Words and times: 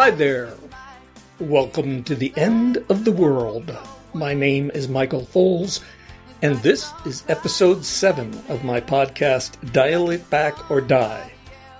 Hi 0.00 0.10
there. 0.10 0.54
Welcome 1.38 2.04
to 2.04 2.14
the 2.14 2.32
end 2.34 2.78
of 2.88 3.04
the 3.04 3.12
world. 3.12 3.76
My 4.14 4.32
name 4.32 4.70
is 4.72 4.88
Michael 4.88 5.26
Foles, 5.26 5.80
and 6.40 6.56
this 6.60 6.90
is 7.04 7.22
episode 7.28 7.84
7 7.84 8.32
of 8.48 8.64
my 8.64 8.80
podcast, 8.80 9.74
Dial 9.74 10.08
It 10.08 10.30
Back 10.30 10.70
or 10.70 10.80
Die. 10.80 11.32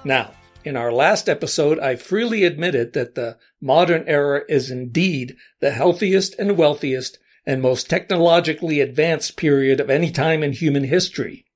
Now, 0.05 0.33
in 0.67 0.77
our 0.77 0.93
last 0.93 1.31
episode, 1.31 1.79
I 1.79 1.97
freely 1.97 2.45
admitted 2.45 2.93
that 2.93 3.15
the 3.15 3.39
modern 3.59 4.05
era 4.07 4.43
is 4.51 4.71
indeed 4.71 5.37
the 5.61 5.71
healthiest 5.71 6.39
and 6.39 6.59
wealthiest 6.59 7.19
and 7.47 7.63
most 7.63 7.89
technologically 7.89 8.81
advanced 8.81 9.39
period 9.39 9.81
of 9.81 9.89
any 9.89 10.11
time 10.11 10.43
in 10.43 10.53
human 10.53 10.85
history. 10.85 11.47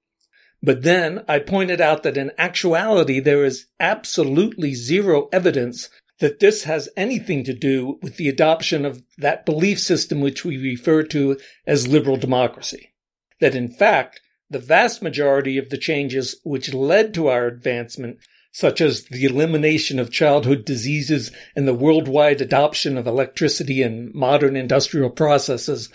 But 0.63 0.83
then 0.83 1.27
I 1.29 1.41
pointed 1.41 1.83
out 1.83 2.05
that 2.05 2.17
in 2.17 2.33
actuality 2.39 3.21
there 3.21 3.45
is 3.45 3.67
absolutely 3.79 4.73
zero 4.73 5.29
evidence 5.31 5.91
that 6.21 6.41
this 6.41 6.65
has 6.65 6.89
anything 6.97 7.45
to 7.45 7.53
do 7.53 7.99
with 8.03 8.17
the 8.17 8.29
adoption 8.29 8.85
of 8.85 9.05
that 9.19 9.45
belief 9.45 9.81
system 9.81 10.21
which 10.21 10.45
we 10.45 10.57
refer 10.57 11.03
to 11.03 11.39
as 11.67 11.89
liberal 11.89 12.17
democracy. 12.17 12.95
That 13.41 13.55
in 13.55 13.69
fact, 13.69 14.21
the 14.49 14.59
vast 14.59 15.03
majority 15.03 15.59
of 15.59 15.71
the 15.71 15.79
changes 15.79 16.37
which 16.45 16.73
led 16.73 17.15
to 17.15 17.29
our 17.29 17.47
advancement 17.47 18.19
such 18.53 18.81
as 18.81 19.07
the 19.07 19.25
elimination 19.25 19.99
of 19.99 20.13
childhood 20.13 20.65
diseases 20.65 21.33
and 21.57 21.67
the 21.67 21.75
worldwide 21.75 22.41
adoption 22.41 22.97
of 22.97 23.05
electricity 23.05 23.83
and 23.83 24.15
modern 24.15 24.55
industrial 24.55 25.11
processes, 25.11 25.89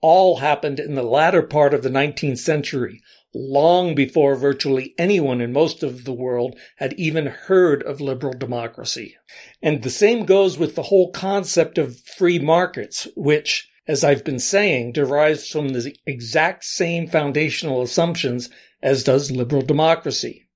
all 0.00 0.36
happened 0.36 0.78
in 0.78 0.94
the 0.94 1.02
latter 1.02 1.42
part 1.42 1.74
of 1.74 1.82
the 1.82 1.90
19th 1.90 2.38
century, 2.38 3.02
long 3.34 3.94
before 3.94 4.36
virtually 4.36 4.94
anyone 4.98 5.40
in 5.40 5.52
most 5.52 5.82
of 5.82 6.04
the 6.04 6.12
world 6.12 6.56
had 6.76 6.92
even 6.94 7.26
heard 7.26 7.82
of 7.82 8.00
liberal 8.00 8.32
democracy. 8.32 9.16
And 9.62 9.82
the 9.82 9.90
same 9.90 10.24
goes 10.24 10.58
with 10.58 10.74
the 10.74 10.84
whole 10.84 11.10
concept 11.10 11.78
of 11.78 12.00
free 12.00 12.38
markets, 12.38 13.08
which, 13.16 13.70
as 13.86 14.04
I've 14.04 14.24
been 14.24 14.38
saying, 14.38 14.92
derives 14.92 15.48
from 15.48 15.70
the 15.70 15.94
exact 16.06 16.64
same 16.64 17.06
foundational 17.08 17.82
assumptions 17.82 18.48
as 18.82 19.04
does 19.04 19.30
liberal 19.30 19.62
democracy 19.62 20.48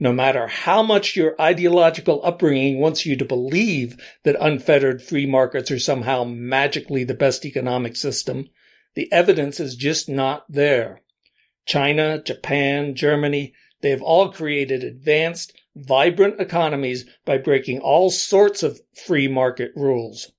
no 0.00 0.12
matter 0.12 0.48
how 0.48 0.82
much 0.82 1.16
your 1.16 1.40
ideological 1.40 2.20
upbringing 2.24 2.80
wants 2.80 3.06
you 3.06 3.16
to 3.16 3.24
believe 3.24 3.96
that 4.24 4.36
unfettered 4.40 5.00
free 5.02 5.26
markets 5.26 5.70
are 5.70 5.78
somehow 5.78 6.24
magically 6.24 7.04
the 7.04 7.14
best 7.14 7.44
economic 7.44 7.96
system, 7.96 8.48
the 8.94 9.12
evidence 9.12 9.60
is 9.60 9.76
just 9.76 10.08
not 10.08 10.44
there. 10.48 11.02
China, 11.66 12.22
Japan, 12.22 12.94
Germany, 12.94 13.54
they 13.80 13.90
have 13.90 14.02
all 14.02 14.30
created 14.30 14.84
advanced, 14.84 15.52
vibrant 15.76 16.40
economies 16.40 17.04
by 17.24 17.38
breaking 17.38 17.80
all 17.80 18.10
sorts 18.10 18.62
of 18.62 18.80
free 19.06 19.28
market 19.28 19.72
rules. 19.74 20.32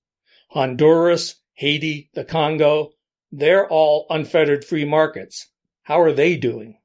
Honduras, 0.50 1.36
Haiti, 1.54 2.10
the 2.14 2.24
Congo, 2.24 2.92
they're 3.32 3.68
all 3.68 4.06
unfettered 4.10 4.64
free 4.64 4.86
markets. 4.86 5.50
How 5.84 6.00
are 6.00 6.14
they 6.14 6.38
doing? 6.38 6.78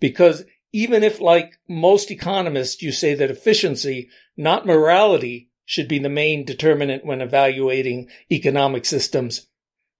Because 0.00 0.44
even 0.72 1.02
if, 1.02 1.20
like 1.20 1.58
most 1.68 2.10
economists, 2.10 2.82
you 2.82 2.92
say 2.92 3.14
that 3.14 3.30
efficiency, 3.30 4.08
not 4.36 4.66
morality, 4.66 5.50
should 5.64 5.88
be 5.88 5.98
the 5.98 6.08
main 6.08 6.44
determinant 6.44 7.04
when 7.04 7.20
evaluating 7.20 8.08
economic 8.30 8.86
systems, 8.86 9.47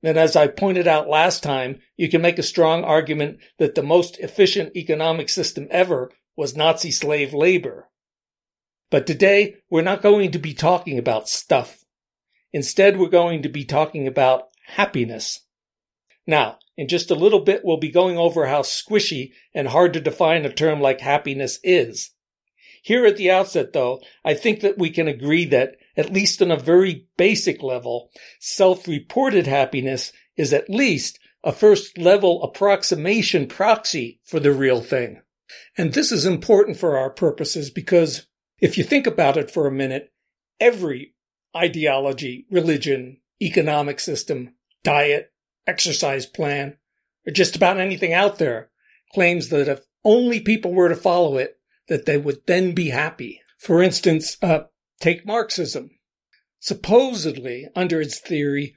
then 0.02 0.16
as 0.16 0.36
I 0.36 0.46
pointed 0.46 0.86
out 0.86 1.08
last 1.08 1.42
time, 1.42 1.80
you 1.96 2.08
can 2.08 2.22
make 2.22 2.38
a 2.38 2.42
strong 2.42 2.84
argument 2.84 3.38
that 3.58 3.74
the 3.74 3.82
most 3.82 4.18
efficient 4.18 4.76
economic 4.76 5.28
system 5.28 5.66
ever 5.70 6.10
was 6.36 6.56
Nazi 6.56 6.90
slave 6.90 7.34
labor. 7.34 7.88
But 8.90 9.06
today, 9.06 9.56
we're 9.68 9.82
not 9.82 10.02
going 10.02 10.30
to 10.30 10.38
be 10.38 10.54
talking 10.54 10.98
about 10.98 11.28
stuff. 11.28 11.84
Instead, 12.52 12.98
we're 12.98 13.08
going 13.08 13.42
to 13.42 13.48
be 13.48 13.64
talking 13.64 14.06
about 14.06 14.48
happiness. 14.66 15.40
Now, 16.26 16.58
in 16.76 16.88
just 16.88 17.10
a 17.10 17.16
little 17.16 17.40
bit, 17.40 17.62
we'll 17.64 17.78
be 17.78 17.90
going 17.90 18.16
over 18.16 18.46
how 18.46 18.62
squishy 18.62 19.32
and 19.52 19.68
hard 19.68 19.92
to 19.94 20.00
define 20.00 20.44
a 20.44 20.52
term 20.52 20.80
like 20.80 21.00
happiness 21.00 21.58
is. 21.64 22.10
Here 22.82 23.04
at 23.04 23.16
the 23.16 23.30
outset, 23.30 23.72
though, 23.72 24.00
I 24.24 24.34
think 24.34 24.60
that 24.60 24.78
we 24.78 24.90
can 24.90 25.08
agree 25.08 25.44
that, 25.46 25.76
at 25.98 26.12
least 26.12 26.40
on 26.40 26.50
a 26.50 26.56
very 26.56 27.06
basic 27.18 27.62
level, 27.62 28.10
self-reported 28.40 29.46
happiness 29.46 30.12
is 30.36 30.52
at 30.52 30.70
least 30.70 31.18
a 31.44 31.52
first 31.52 31.98
level 31.98 32.42
approximation 32.42 33.46
proxy 33.46 34.20
for 34.24 34.38
the 34.38 34.52
real 34.52 34.80
thing. 34.80 35.20
And 35.76 35.92
this 35.92 36.12
is 36.12 36.24
important 36.24 36.76
for 36.76 36.96
our 36.96 37.10
purposes 37.10 37.70
because 37.70 38.26
if 38.60 38.78
you 38.78 38.84
think 38.84 39.06
about 39.06 39.36
it 39.36 39.50
for 39.50 39.66
a 39.66 39.72
minute, 39.72 40.12
every 40.60 41.14
ideology, 41.56 42.46
religion, 42.50 43.18
economic 43.42 43.98
system, 44.00 44.54
diet, 44.84 45.32
exercise 45.66 46.26
plan, 46.26 46.76
or 47.26 47.32
just 47.32 47.56
about 47.56 47.78
anything 47.78 48.12
out 48.12 48.38
there 48.38 48.70
claims 49.12 49.48
that 49.48 49.68
if 49.68 49.80
only 50.04 50.40
people 50.40 50.72
were 50.72 50.88
to 50.88 50.96
follow 50.96 51.36
it, 51.36 51.58
that 51.88 52.06
they 52.06 52.18
would 52.18 52.40
then 52.46 52.72
be 52.72 52.90
happy. 52.90 53.40
For 53.58 53.82
instance, 53.82 54.36
uh, 54.42 54.64
take 55.00 55.26
Marxism. 55.26 55.90
Supposedly, 56.60 57.68
under 57.74 58.00
its 58.00 58.18
theory, 58.20 58.74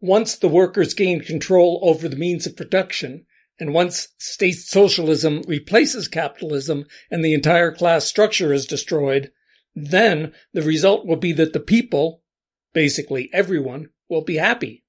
once 0.00 0.36
the 0.36 0.48
workers 0.48 0.94
gain 0.94 1.20
control 1.20 1.80
over 1.82 2.08
the 2.08 2.16
means 2.16 2.46
of 2.46 2.56
production, 2.56 3.26
and 3.58 3.72
once 3.72 4.08
state 4.18 4.56
socialism 4.56 5.42
replaces 5.48 6.08
capitalism 6.08 6.84
and 7.10 7.24
the 7.24 7.34
entire 7.34 7.72
class 7.72 8.04
structure 8.04 8.52
is 8.52 8.66
destroyed, 8.66 9.32
then 9.74 10.32
the 10.52 10.62
result 10.62 11.06
will 11.06 11.16
be 11.16 11.32
that 11.32 11.52
the 11.52 11.60
people, 11.60 12.22
basically 12.72 13.30
everyone, 13.32 13.88
will 14.08 14.22
be 14.22 14.36
happy. 14.36 14.84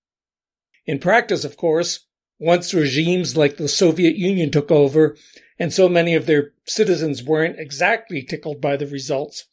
In 0.85 0.99
practice, 0.99 1.44
of 1.44 1.57
course, 1.57 2.05
once 2.39 2.73
regimes 2.73 3.35
like 3.35 3.57
the 3.57 3.67
Soviet 3.67 4.15
Union 4.15 4.51
took 4.51 4.71
over 4.71 5.17
and 5.59 5.73
so 5.73 5.89
many 5.89 6.13
of 6.13 6.25
their 6.25 6.51
citizens 6.65 7.23
weren't 7.23 7.59
exactly 7.59 8.21
tickled 8.21 8.61
by 8.61 8.77
the 8.77 8.85
results, 8.85 9.45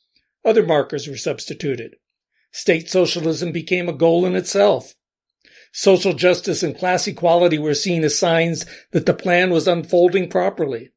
other 0.45 0.65
markers 0.65 1.09
were 1.09 1.17
substituted. 1.17 1.97
State 2.53 2.89
socialism 2.89 3.53
became 3.53 3.89
a 3.89 3.93
goal 3.93 4.25
in 4.25 4.37
itself. 4.37 4.95
Social 5.73 6.13
justice 6.13 6.63
and 6.63 6.79
class 6.79 7.07
equality 7.09 7.59
were 7.59 7.75
seen 7.75 8.05
as 8.05 8.17
signs 8.17 8.65
that 8.93 9.07
the 9.07 9.15
plan 9.15 9.51
was 9.51 9.67
unfolding 9.67 10.29
properly. 10.29 10.91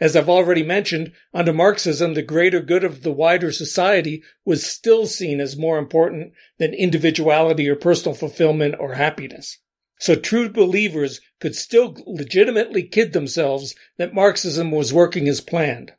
As 0.00 0.16
I've 0.16 0.28
already 0.28 0.62
mentioned, 0.62 1.12
under 1.32 1.52
Marxism, 1.52 2.14
the 2.14 2.22
greater 2.22 2.60
good 2.60 2.84
of 2.84 3.02
the 3.02 3.12
wider 3.12 3.52
society 3.52 4.22
was 4.44 4.66
still 4.66 5.06
seen 5.06 5.40
as 5.40 5.56
more 5.56 5.78
important 5.78 6.32
than 6.58 6.74
individuality 6.74 7.68
or 7.68 7.76
personal 7.76 8.14
fulfillment 8.14 8.74
or 8.80 8.94
happiness. 8.94 9.58
So 9.98 10.16
true 10.16 10.48
believers 10.48 11.20
could 11.38 11.54
still 11.54 11.96
legitimately 12.06 12.82
kid 12.84 13.12
themselves 13.12 13.74
that 13.96 14.14
Marxism 14.14 14.70
was 14.70 14.92
working 14.92 15.28
as 15.28 15.40
planned. 15.40 15.92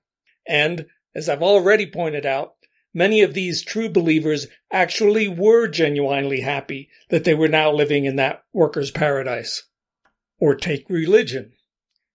And, 0.46 0.88
as 1.14 1.30
I've 1.30 1.42
already 1.42 1.86
pointed 1.86 2.26
out, 2.26 2.55
many 2.96 3.22
of 3.22 3.34
these 3.34 3.62
true 3.62 3.90
believers 3.90 4.48
actually 4.72 5.28
were 5.28 5.68
genuinely 5.68 6.40
happy 6.42 6.90
that 7.10 7.26
they 7.26 7.36
were 7.36 7.50
now 7.50 7.72
living 7.72 8.06
in 8.06 8.16
that 8.16 8.44
worker's 8.54 8.90
paradise. 8.90 9.64
Or 10.40 10.56
take 10.56 10.90
religion. 10.90 11.52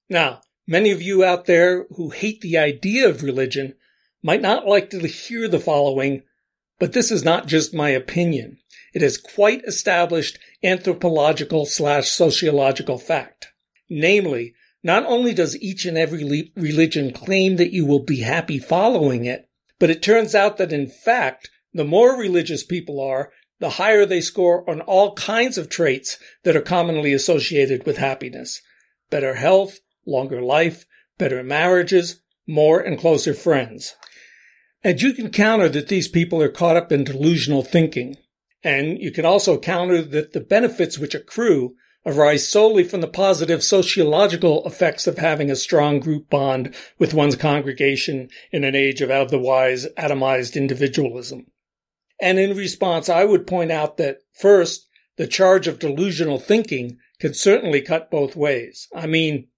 Now, 0.09 0.41
many 0.67 0.91
of 0.91 1.03
you 1.03 1.23
out 1.23 1.45
there 1.45 1.85
who 1.97 2.11
hate 2.11 2.41
the 2.41 2.59
idea 2.59 3.09
of 3.09 3.23
religion 3.23 3.75
might 4.23 4.43
not 4.43 4.67
like 4.67 4.91
to 4.91 5.07
hear 5.07 5.47
the 5.47 5.61
following, 5.61 6.23
but 6.79 6.93
this 6.93 7.11
is 7.11 7.23
not 7.23 7.47
just 7.47 7.75
my 7.75 7.91
opinion. 7.91 8.59
It 8.95 9.03
is 9.03 9.19
quite 9.19 9.63
established 9.65 10.39
anthropological 10.63 11.67
slash 11.67 12.09
sociological 12.09 12.99
fact. 12.99 13.49
Namely, 13.89 14.55
not 14.83 15.05
only 15.05 15.35
does 15.35 15.61
each 15.61 15.85
and 15.85 15.99
every 15.99 16.53
religion 16.57 17.13
claim 17.13 17.57
that 17.57 17.73
you 17.73 17.85
will 17.85 18.03
be 18.03 18.21
happy 18.21 18.59
following 18.59 19.27
it, 19.27 19.50
but 19.81 19.91
it 19.91 20.03
turns 20.03 20.37
out 20.37 20.59
that 20.59 20.73
in 20.73 20.87
fact, 20.87 21.51
the 21.75 21.85
more 21.85 22.17
religious 22.17 22.63
people 22.63 23.01
are, 23.01 23.33
the 23.59 23.71
higher 23.71 24.07
they 24.07 24.21
score 24.21 24.69
on 24.71 24.81
all 24.83 25.15
kinds 25.15 25.59
of 25.59 25.69
traits 25.69 26.19
that 26.45 26.55
are 26.55 26.63
commonly 26.63 27.13
associated 27.13 27.85
with 27.85 27.97
happiness. 27.97 28.61
Better 29.11 29.35
health, 29.35 29.81
longer 30.07 30.41
life, 30.41 30.87
better 31.19 31.43
marriages, 31.43 32.21
more 32.47 32.81
and 32.81 32.99
closer 32.99 33.35
friends. 33.35 33.97
And 34.83 35.01
you 35.01 35.13
can 35.13 35.31
counter 35.31 35.69
that 35.69 35.89
these 35.89 36.09
people 36.09 36.41
are 36.43 36.49
caught 36.49 36.77
up 36.77 36.93
in 36.93 37.05
delusional 37.05 37.63
thinking. 37.63 38.17
And 38.63 38.99
you 38.99 39.11
can 39.11 39.25
also 39.25 39.59
counter 39.59 40.03
that 40.03 40.33
the 40.33 40.41
benefits 40.41 40.99
which 40.99 41.15
accrue 41.15 41.75
arise 42.07 42.49
solely 42.49 42.85
from 42.85 43.01
the 43.01 43.09
positive 43.09 43.63
sociological 43.63 44.67
effects 44.67 45.07
of 45.07 45.19
having 45.19 45.51
a 45.51 45.57
strong 45.57 46.01
group 46.01 46.31
bond 46.31 46.75
with 46.99 47.15
one's 47.15 47.37
congregation 47.37 48.29
in 48.51 48.65
an 48.65 48.75
age 48.75 49.01
of 49.01 49.11
otherwise 49.11 49.87
atomized 49.99 50.57
individualism. 50.57 51.47
And 52.21 52.39
in 52.39 52.57
response, 52.57 53.09
I 53.09 53.25
would 53.25 53.47
point 53.47 53.71
out 53.71 53.97
that 53.99 54.19
first, 54.33 54.89
the 55.17 55.27
charge 55.27 55.67
of 55.67 55.79
delusional 55.79 56.39
thinking 56.39 56.99
can 57.19 57.35
certainly 57.35 57.83
cut 57.83 58.11
both 58.11 58.37
ways. 58.37 58.89
I 58.95 59.07
mean, 59.07 59.49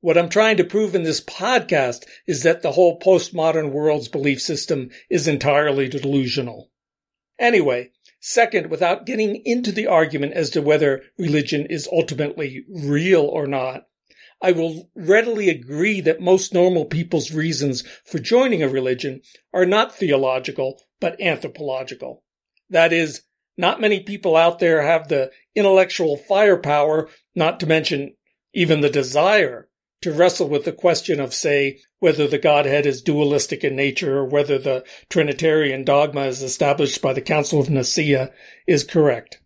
what 0.00 0.18
I'm 0.18 0.28
trying 0.28 0.56
to 0.56 0.64
prove 0.64 0.96
in 0.96 1.04
this 1.04 1.20
podcast 1.20 2.04
is 2.26 2.42
that 2.42 2.62
the 2.62 2.72
whole 2.72 2.98
postmodern 2.98 3.70
world's 3.70 4.08
belief 4.08 4.42
system 4.42 4.90
is 5.08 5.28
entirely 5.28 5.88
delusional. 5.88 6.70
Anyway, 7.38 7.92
second, 8.22 8.70
without 8.70 9.04
getting 9.04 9.42
into 9.44 9.72
the 9.72 9.86
argument 9.86 10.32
as 10.32 10.48
to 10.50 10.62
whether 10.62 11.02
religion 11.18 11.66
is 11.66 11.88
ultimately 11.92 12.64
real 12.70 13.22
or 13.22 13.46
not, 13.46 13.82
I 14.40 14.52
will 14.52 14.90
readily 14.94 15.48
agree 15.48 16.00
that 16.00 16.20
most 16.20 16.54
normal 16.54 16.84
people's 16.84 17.32
reasons 17.32 17.82
for 18.04 18.18
joining 18.18 18.62
a 18.62 18.68
religion 18.68 19.22
are 19.52 19.66
not 19.66 19.94
theological, 19.94 20.80
but 21.00 21.20
anthropological. 21.20 22.24
That 22.70 22.92
is, 22.92 23.22
not 23.56 23.80
many 23.80 24.00
people 24.00 24.36
out 24.36 24.58
there 24.58 24.82
have 24.82 25.08
the 25.08 25.30
intellectual 25.54 26.16
firepower, 26.16 27.08
not 27.34 27.60
to 27.60 27.66
mention 27.66 28.14
even 28.54 28.80
the 28.80 28.90
desire 28.90 29.68
to 30.02 30.12
wrestle 30.12 30.48
with 30.48 30.64
the 30.64 30.72
question 30.72 31.20
of, 31.20 31.34
say, 31.34 31.80
whether 31.98 32.26
the 32.26 32.38
Godhead 32.38 32.86
is 32.86 33.02
dualistic 33.02 33.64
in 33.64 33.76
nature 33.76 34.18
or 34.18 34.24
whether 34.24 34.58
the 34.58 34.84
Trinitarian 35.08 35.84
dogma 35.84 36.22
as 36.22 36.42
established 36.42 37.00
by 37.00 37.12
the 37.12 37.20
Council 37.20 37.60
of 37.60 37.70
Nicaea 37.70 38.32
is 38.66 38.84
correct. 38.84 39.40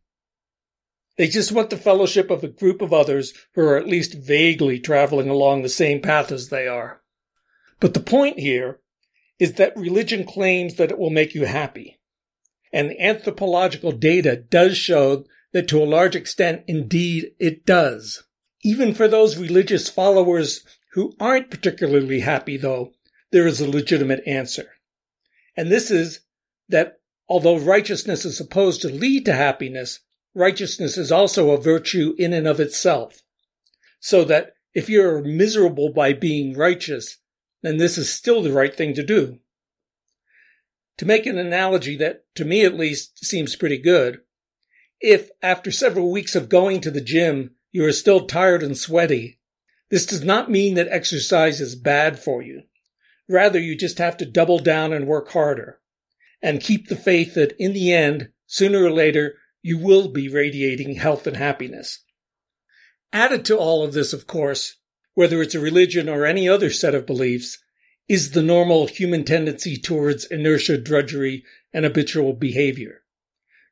They 1.17 1.29
just 1.29 1.53
want 1.53 1.71
the 1.71 1.77
fellowship 1.77 2.31
of 2.31 2.45
a 2.45 2.49
group 2.49 2.83
of 2.83 2.93
others 2.93 3.33
who 3.55 3.63
are 3.63 3.77
at 3.77 3.89
least 3.89 4.15
vaguely 4.15 4.79
traveling 4.79 5.29
along 5.29 5.63
the 5.63 5.69
same 5.69 6.03
path 6.03 6.31
as 6.31 6.49
they 6.49 6.67
are. 6.67 7.03
But 7.81 7.95
the 7.95 8.01
point 8.01 8.39
here 8.39 8.81
is 9.39 9.55
that 9.55 9.77
religion 9.77 10.25
claims 10.25 10.75
that 10.75 10.91
it 10.91 10.99
will 10.99 11.11
make 11.11 11.35
you 11.35 11.45
happy. 11.45 12.01
And 12.73 12.91
the 12.91 13.01
anthropological 13.01 13.93
data 13.93 14.37
does 14.37 14.77
show 14.77 15.25
that 15.53 15.69
to 15.69 15.83
a 15.83 15.85
large 15.85 16.17
extent, 16.17 16.65
indeed, 16.67 17.33
it 17.39 17.65
does. 17.65 18.25
Even 18.67 18.95
for 18.95 19.07
those 19.07 19.37
religious 19.37 19.89
followers 19.89 20.65
who 20.95 21.15
aren't 21.21 21.53
particularly 21.53 22.19
happy, 22.19 22.57
though, 22.57 22.95
there 23.31 23.47
is 23.47 23.61
a 23.61 23.71
legitimate 23.71 24.27
answer. 24.27 24.73
And 25.57 25.71
this 25.71 25.89
is 25.89 26.23
that 26.69 26.99
although 27.29 27.61
righteousness 27.61 28.25
is 28.25 28.37
supposed 28.37 28.83
to 28.83 28.89
lead 28.89 29.25
to 29.27 29.35
happiness, 29.35 30.01
righteousness 30.35 30.99
is 30.99 31.13
also 31.13 31.51
a 31.51 31.61
virtue 31.63 32.17
in 32.19 32.33
and 32.33 32.49
of 32.49 32.59
itself. 32.59 33.23
So 34.01 34.25
that 34.25 34.55
if 34.75 34.89
you're 34.89 35.23
miserable 35.23 35.93
by 35.93 36.13
being 36.13 36.57
righteous, 36.57 37.19
then 37.63 37.77
this 37.77 37.97
is 37.97 38.13
still 38.13 38.43
the 38.43 38.53
right 38.53 38.75
thing 38.75 38.95
to 38.95 39.07
do. 39.07 39.39
To 40.99 41.07
make 41.07 41.27
an 41.27 41.39
analogy 41.39 41.97
that, 41.99 42.25
to 42.35 42.45
me 42.45 42.65
at 42.65 42.75
least, 42.75 43.25
seems 43.25 43.55
pretty 43.55 43.79
good, 43.79 44.23
if 45.01 45.31
after 45.41 45.71
several 45.71 46.11
weeks 46.11 46.35
of 46.35 46.49
going 46.49 46.81
to 46.81 46.91
the 46.91 47.01
gym, 47.01 47.53
you 47.73 47.85
are 47.85 47.93
still 47.93 48.27
tired 48.27 48.63
and 48.63 48.77
sweaty, 48.77 49.39
this 49.91 50.07
does 50.07 50.25
not 50.25 50.51
mean 50.51 50.75
that 50.75 50.89
exercise 50.89 51.61
is 51.61 51.75
bad 51.77 52.19
for 52.19 52.43
you. 52.43 52.63
Rather, 53.29 53.59
you 53.59 53.77
just 53.77 53.99
have 53.99 54.17
to 54.17 54.27
double 54.27 54.59
down 54.59 54.93
and 54.93 55.07
work 55.07 55.31
harder 55.31 55.81
and 56.43 56.61
keep 56.61 56.89
the 56.89 56.97
faith 56.97 57.35
that 57.35 57.55
in 57.59 57.73
the 57.73 57.93
end, 57.93 58.29
sooner 58.47 58.85
or 58.85 58.91
later, 58.91 59.35
you 59.63 59.79
will 59.79 60.09
be 60.09 60.29
radiating 60.29 60.95
health 60.95 61.27
and 61.27 61.37
happiness. 61.37 62.05
Added 63.13 63.45
to 63.47 63.57
all 63.57 63.83
of 63.83 63.93
this, 63.93 64.13
of 64.13 64.27
course, 64.27 64.77
whether 65.15 65.41
it's 65.41 65.55
a 65.55 65.61
religion 65.61 66.09
or 66.09 66.25
any 66.25 66.49
other 66.49 66.71
set 66.71 66.95
of 66.95 67.07
beliefs, 67.07 67.59
is 68.09 68.31
the 68.31 68.43
normal 68.43 68.87
human 68.87 69.25
tendency 69.25 69.77
towards 69.77 70.27
inertia, 70.27 70.79
drudgery, 70.79 71.45
and 71.73 71.85
habitual 71.85 72.33
behavior. 72.33 73.03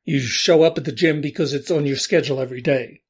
You 0.03 0.19
show 0.19 0.63
up 0.63 0.77
at 0.77 0.85
the 0.85 0.91
gym 0.91 1.21
because 1.21 1.53
it's 1.53 1.71
on 1.71 1.85
your 1.85 1.95
schedule 1.95 2.41
every 2.41 2.61
day. 2.61 3.01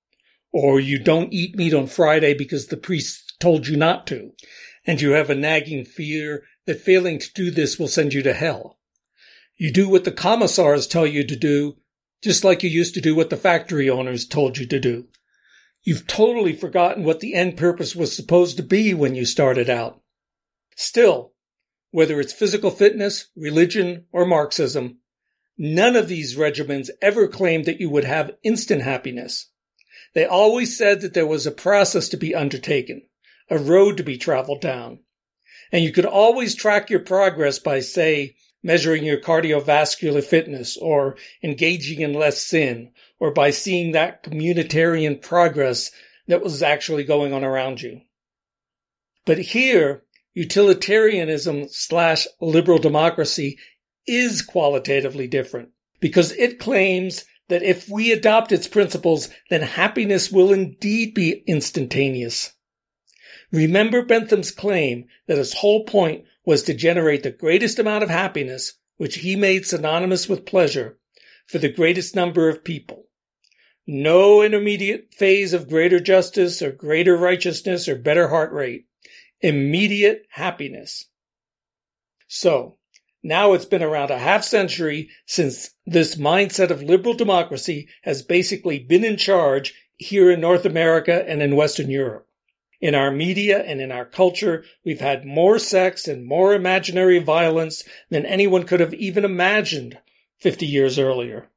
Or 0.55 0.79
you 0.79 0.99
don't 0.99 1.33
eat 1.33 1.57
meat 1.57 1.73
on 1.73 1.87
Friday 1.87 2.33
because 2.33 2.67
the 2.67 2.77
priest 2.77 3.35
told 3.41 3.67
you 3.67 3.75
not 3.75 4.07
to. 4.07 4.31
And 4.87 5.01
you 5.01 5.11
have 5.11 5.29
a 5.29 5.35
nagging 5.35 5.83
fear 5.83 6.43
that 6.65 6.79
failing 6.79 7.19
to 7.19 7.33
do 7.33 7.51
this 7.51 7.77
will 7.77 7.89
send 7.89 8.13
you 8.13 8.23
to 8.23 8.31
hell. 8.31 8.79
You 9.57 9.69
do 9.69 9.89
what 9.89 10.05
the 10.05 10.13
commissars 10.13 10.87
tell 10.87 11.05
you 11.05 11.27
to 11.27 11.35
do, 11.35 11.75
just 12.23 12.45
like 12.45 12.63
you 12.63 12.69
used 12.69 12.93
to 12.93 13.01
do 13.01 13.13
what 13.13 13.29
the 13.29 13.35
factory 13.35 13.89
owners 13.89 14.25
told 14.25 14.57
you 14.57 14.65
to 14.67 14.79
do. 14.79 15.09
You've 15.83 16.07
totally 16.07 16.53
forgotten 16.53 17.03
what 17.03 17.19
the 17.19 17.33
end 17.33 17.57
purpose 17.57 17.93
was 17.93 18.15
supposed 18.15 18.55
to 18.55 18.63
be 18.63 18.93
when 18.93 19.13
you 19.13 19.25
started 19.25 19.69
out. 19.69 19.99
Still, 20.77 21.33
whether 21.91 22.21
it's 22.21 22.31
physical 22.31 22.71
fitness, 22.71 23.27
religion, 23.35 24.05
or 24.13 24.25
Marxism, 24.25 24.99
None 25.57 25.95
of 25.95 26.09
these 26.09 26.35
regimens 26.35 26.89
ever 27.01 27.27
claimed 27.27 27.65
that 27.65 27.79
you 27.79 27.89
would 27.89 28.03
have 28.03 28.35
instant 28.43 28.81
happiness. 28.81 29.51
They 30.15 30.25
always 30.25 30.75
said 30.75 31.01
that 31.01 31.13
there 31.13 31.27
was 31.27 31.45
a 31.45 31.51
process 31.51 32.09
to 32.09 32.17
be 32.17 32.33
undertaken, 32.33 33.03
a 33.49 33.59
road 33.59 33.97
to 33.97 34.03
be 34.03 34.17
traveled 34.17 34.61
down. 34.61 34.99
And 35.71 35.83
you 35.83 35.91
could 35.91 36.05
always 36.05 36.55
track 36.55 36.89
your 36.89 37.01
progress 37.01 37.59
by, 37.59 37.81
say, 37.81 38.37
measuring 38.63 39.03
your 39.03 39.19
cardiovascular 39.19 40.23
fitness 40.23 40.77
or 40.77 41.17
engaging 41.43 41.99
in 41.99 42.13
less 42.13 42.41
sin 42.41 42.91
or 43.19 43.31
by 43.31 43.51
seeing 43.51 43.91
that 43.91 44.23
communitarian 44.23 45.21
progress 45.21 45.91
that 46.27 46.41
was 46.41 46.63
actually 46.63 47.03
going 47.03 47.33
on 47.33 47.43
around 47.43 47.81
you. 47.81 48.01
But 49.25 49.37
here, 49.37 50.03
utilitarianism 50.33 51.67
slash 51.69 52.25
liberal 52.39 52.79
democracy 52.79 53.59
is 54.07 54.41
qualitatively 54.41 55.27
different 55.27 55.69
because 55.99 56.31
it 56.31 56.57
claims 56.57 57.25
that 57.47 57.63
if 57.63 57.87
we 57.89 58.11
adopt 58.11 58.51
its 58.51 58.67
principles, 58.67 59.29
then 59.49 59.61
happiness 59.61 60.31
will 60.31 60.51
indeed 60.51 61.13
be 61.13 61.43
instantaneous. 61.45 62.53
Remember 63.51 64.03
Bentham's 64.03 64.51
claim 64.51 65.05
that 65.27 65.37
his 65.37 65.53
whole 65.53 65.85
point 65.85 66.25
was 66.45 66.63
to 66.63 66.73
generate 66.73 67.23
the 67.23 67.31
greatest 67.31 67.79
amount 67.79 68.03
of 68.03 68.09
happiness, 68.09 68.73
which 68.97 69.17
he 69.17 69.35
made 69.35 69.65
synonymous 69.65 70.27
with 70.27 70.45
pleasure, 70.45 70.97
for 71.47 71.59
the 71.59 71.71
greatest 71.71 72.15
number 72.15 72.49
of 72.49 72.63
people. 72.63 73.05
No 73.87 74.41
intermediate 74.41 75.13
phase 75.13 75.53
of 75.53 75.69
greater 75.69 75.99
justice 75.99 76.61
or 76.61 76.71
greater 76.71 77.15
righteousness 77.15 77.87
or 77.87 77.95
better 77.95 78.29
heart 78.29 78.51
rate. 78.51 78.87
Immediate 79.41 80.23
happiness. 80.31 81.05
So, 82.27 82.74
now 83.25 83.53
it's 83.53 83.65
been 83.65 83.81
around 83.81 84.11
a 84.11 84.19
half 84.19 84.43
century 84.43 85.09
since 85.25 85.71
this 85.87 86.15
mindset 86.15 86.69
of 86.69 86.83
liberal 86.83 87.15
democracy 87.15 87.87
has 88.03 88.21
basically 88.21 88.77
been 88.77 89.03
in 89.03 89.17
charge 89.17 89.73
here 89.97 90.29
in 90.29 90.39
North 90.39 90.63
America 90.63 91.27
and 91.27 91.41
in 91.41 91.55
Western 91.55 91.89
Europe. 91.89 92.27
In 92.79 92.93
our 92.93 93.09
media 93.09 93.63
and 93.63 93.81
in 93.81 93.91
our 93.91 94.05
culture, 94.05 94.63
we've 94.85 94.99
had 94.99 95.25
more 95.25 95.57
sex 95.57 96.07
and 96.07 96.23
more 96.23 96.53
imaginary 96.53 97.17
violence 97.17 97.83
than 98.11 98.27
anyone 98.27 98.63
could 98.63 98.79
have 98.79 98.93
even 98.93 99.25
imagined 99.25 99.97
50 100.37 100.67
years 100.67 100.99
earlier. 100.99 101.49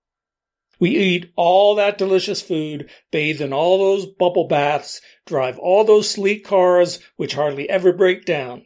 We 0.80 0.96
eat 0.96 1.32
all 1.36 1.74
that 1.74 1.98
delicious 1.98 2.40
food, 2.40 2.88
bathe 3.10 3.42
in 3.42 3.52
all 3.52 3.76
those 3.76 4.06
bubble 4.06 4.48
baths, 4.48 5.02
drive 5.26 5.58
all 5.58 5.84
those 5.84 6.08
sleek 6.08 6.46
cars 6.46 6.98
which 7.16 7.34
hardly 7.34 7.68
ever 7.68 7.92
break 7.92 8.24
down. 8.24 8.64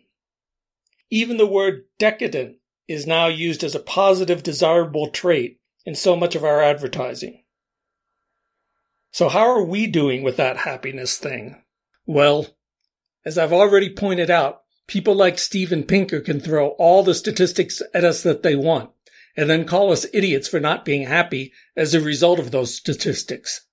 Even 1.11 1.37
the 1.37 1.47
word 1.47 1.87
decadent 1.99 2.59
is 2.93 3.07
now 3.07 3.27
used 3.27 3.65
as 3.65 3.75
a 3.75 3.81
positive, 3.81 4.43
desirable 4.43 5.09
trait 5.09 5.59
in 5.85 5.95
so 5.95 6.15
much 6.15 6.35
of 6.35 6.45
our 6.45 6.63
advertising. 6.63 7.43
So, 9.11 9.29
how 9.29 9.49
are 9.49 9.63
we 9.63 9.87
doing 9.87 10.23
with 10.23 10.37
that 10.37 10.59
happiness 10.59 11.19
thing? 11.19 11.63
Well, 12.07 12.47
as 13.25 13.39
I've 13.39 13.53
already 13.53 13.91
pointed 13.91 14.31
out, 14.31 14.63
people 14.87 15.15
like 15.15 15.39
Steven 15.39 15.85
Pinker 15.85 16.21
can 16.21 16.41
throw 16.41 16.69
all 16.71 17.03
the 17.03 17.15
statistics 17.15 17.83
at 17.95 18.05
us 18.05 18.23
that 18.23 18.43
they 18.43 18.57
want 18.57 18.91
and 19.37 19.49
then 19.49 19.65
call 19.65 19.93
us 19.93 20.07
idiots 20.13 20.49
for 20.49 20.61
not 20.61 20.85
being 20.85 21.07
happy 21.07 21.53
as 21.77 21.95
a 21.95 22.01
result 22.01 22.39
of 22.39 22.51
those 22.51 22.75
statistics. 22.75 23.67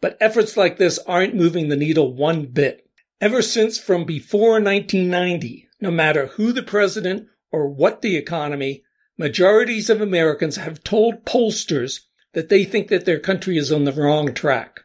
But 0.00 0.16
efforts 0.20 0.56
like 0.56 0.78
this 0.78 0.98
aren't 1.06 1.34
moving 1.34 1.68
the 1.68 1.76
needle 1.76 2.14
one 2.14 2.46
bit. 2.46 2.88
Ever 3.20 3.42
since 3.42 3.78
from 3.78 4.04
before 4.04 4.60
1990, 4.60 5.68
no 5.80 5.90
matter 5.90 6.26
who 6.26 6.52
the 6.52 6.62
president 6.62 7.26
or 7.50 7.68
what 7.68 8.02
the 8.02 8.16
economy, 8.16 8.82
majorities 9.16 9.90
of 9.90 10.00
Americans 10.00 10.56
have 10.56 10.84
told 10.84 11.24
pollsters 11.24 12.00
that 12.34 12.48
they 12.48 12.64
think 12.64 12.88
that 12.88 13.04
their 13.04 13.18
country 13.18 13.56
is 13.56 13.72
on 13.72 13.84
the 13.84 13.92
wrong 13.92 14.32
track. 14.34 14.80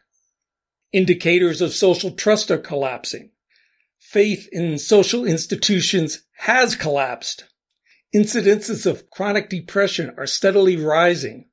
Indicators 0.92 1.60
of 1.60 1.72
social 1.72 2.10
trust 2.10 2.50
are 2.50 2.58
collapsing. 2.58 3.30
Faith 3.98 4.48
in 4.52 4.78
social 4.78 5.24
institutions 5.24 6.24
has 6.38 6.76
collapsed. 6.76 7.44
Incidences 8.14 8.86
of 8.86 9.10
chronic 9.10 9.48
depression 9.48 10.14
are 10.16 10.26
steadily 10.26 10.76
rising. 10.76 11.48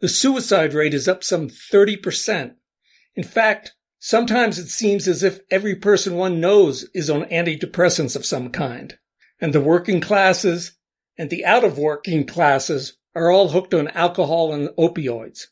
The 0.00 0.08
suicide 0.08 0.74
rate 0.74 0.94
is 0.94 1.06
up 1.06 1.22
some 1.22 1.48
30%. 1.48 2.54
In 3.14 3.22
fact, 3.22 3.74
sometimes 3.98 4.58
it 4.58 4.68
seems 4.68 5.06
as 5.06 5.22
if 5.22 5.40
every 5.50 5.76
person 5.76 6.16
one 6.16 6.40
knows 6.40 6.88
is 6.94 7.10
on 7.10 7.24
antidepressants 7.24 8.16
of 8.16 8.26
some 8.26 8.50
kind 8.50 8.98
and 9.42 9.52
the 9.52 9.60
working 9.60 10.00
classes 10.00 10.78
and 11.18 11.28
the 11.28 11.44
out 11.44 11.64
of 11.64 11.76
working 11.76 12.24
classes 12.24 12.96
are 13.14 13.30
all 13.30 13.48
hooked 13.48 13.74
on 13.74 13.88
alcohol 13.88 14.54
and 14.54 14.68
opioids. 14.78 15.48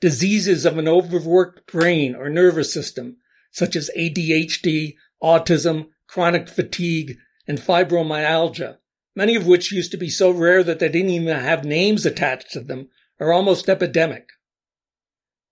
Diseases 0.00 0.64
of 0.66 0.76
an 0.76 0.86
overworked 0.86 1.66
brain 1.72 2.14
or 2.14 2.28
nervous 2.28 2.72
system, 2.72 3.16
such 3.50 3.74
as 3.74 3.90
ADHD, 3.96 4.94
autism, 5.22 5.88
chronic 6.06 6.48
fatigue, 6.48 7.16
and 7.48 7.58
fibromyalgia, 7.58 8.76
many 9.16 9.34
of 9.34 9.46
which 9.46 9.72
used 9.72 9.90
to 9.90 9.96
be 9.96 10.10
so 10.10 10.30
rare 10.30 10.62
that 10.62 10.78
they 10.78 10.90
didn't 10.90 11.10
even 11.10 11.34
have 11.34 11.64
names 11.64 12.04
attached 12.04 12.52
to 12.52 12.60
them, 12.60 12.88
are 13.18 13.32
almost 13.32 13.70
epidemic. 13.70 14.28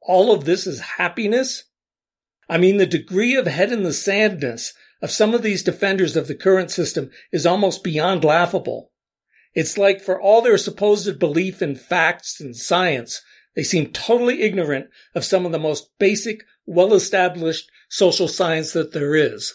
All 0.02 0.30
of 0.30 0.44
this 0.44 0.66
is 0.66 0.80
happiness? 0.98 1.64
I 2.48 2.58
mean, 2.58 2.76
the 2.76 2.86
degree 2.86 3.34
of 3.34 3.46
head 3.46 3.72
in 3.72 3.82
the 3.82 3.88
sandness 3.88 4.72
of 5.03 5.11
some 5.11 5.35
of 5.35 5.43
these 5.43 5.62
defenders 5.62 6.17
of 6.17 6.29
the 6.29 6.35
current 6.35 6.71
system 6.71 7.11
is 7.33 7.47
almost 7.47 7.85
beyond 7.85 8.25
laughable. 8.25 8.91
It's 9.55 9.79
like 9.79 10.00
for 10.00 10.21
all 10.21 10.43
their 10.43 10.59
supposed 10.59 11.19
belief 11.19 11.62
in 11.62 11.76
facts 11.76 12.41
and 12.41 12.57
science, 12.57 13.23
they 13.55 13.62
seem 13.62 13.87
totally 13.87 14.43
ignorant 14.43 14.88
of 15.15 15.25
some 15.25 15.47
of 15.47 15.53
the 15.53 15.59
most 15.59 15.91
basic, 15.99 16.45
well-established 16.67 17.71
social 17.88 18.29
science 18.29 18.73
that 18.73 18.93
there 18.93 19.15
is. 19.15 19.55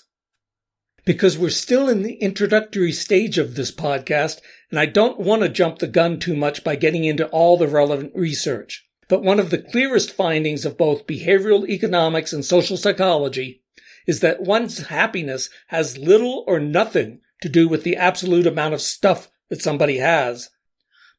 Because 1.05 1.37
we're 1.37 1.49
still 1.49 1.89
in 1.89 2.03
the 2.03 2.15
introductory 2.15 2.91
stage 2.91 3.37
of 3.37 3.55
this 3.55 3.71
podcast, 3.71 4.39
and 4.69 4.79
I 4.79 4.85
don't 4.85 5.19
want 5.19 5.41
to 5.41 5.49
jump 5.49 5.79
the 5.79 5.87
gun 5.87 6.19
too 6.19 6.35
much 6.35 6.63
by 6.63 6.75
getting 6.75 7.05
into 7.05 7.27
all 7.29 7.57
the 7.57 7.67
relevant 7.67 8.11
research. 8.15 8.87
But 9.07 9.23
one 9.23 9.39
of 9.39 9.49
the 9.49 9.57
clearest 9.57 10.11
findings 10.11 10.65
of 10.65 10.77
both 10.77 11.07
behavioral 11.07 11.67
economics 11.67 12.33
and 12.33 12.45
social 12.45 12.77
psychology 12.77 13.60
is 14.07 14.19
that 14.21 14.41
one's 14.41 14.87
happiness 14.87 15.49
has 15.67 15.97
little 15.97 16.43
or 16.47 16.59
nothing 16.59 17.19
to 17.41 17.49
do 17.49 17.67
with 17.67 17.83
the 17.83 17.95
absolute 17.95 18.47
amount 18.47 18.73
of 18.73 18.81
stuff 18.81 19.29
that 19.49 19.61
somebody 19.61 19.97
has, 19.97 20.49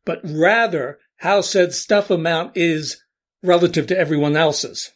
but 0.04 0.20
rather 0.24 0.98
how 1.16 1.40
said 1.40 1.72
stuff 1.72 2.10
amount 2.10 2.56
is 2.56 3.02
relative 3.42 3.86
to 3.86 3.98
everyone 3.98 4.36
else's. 4.36 4.90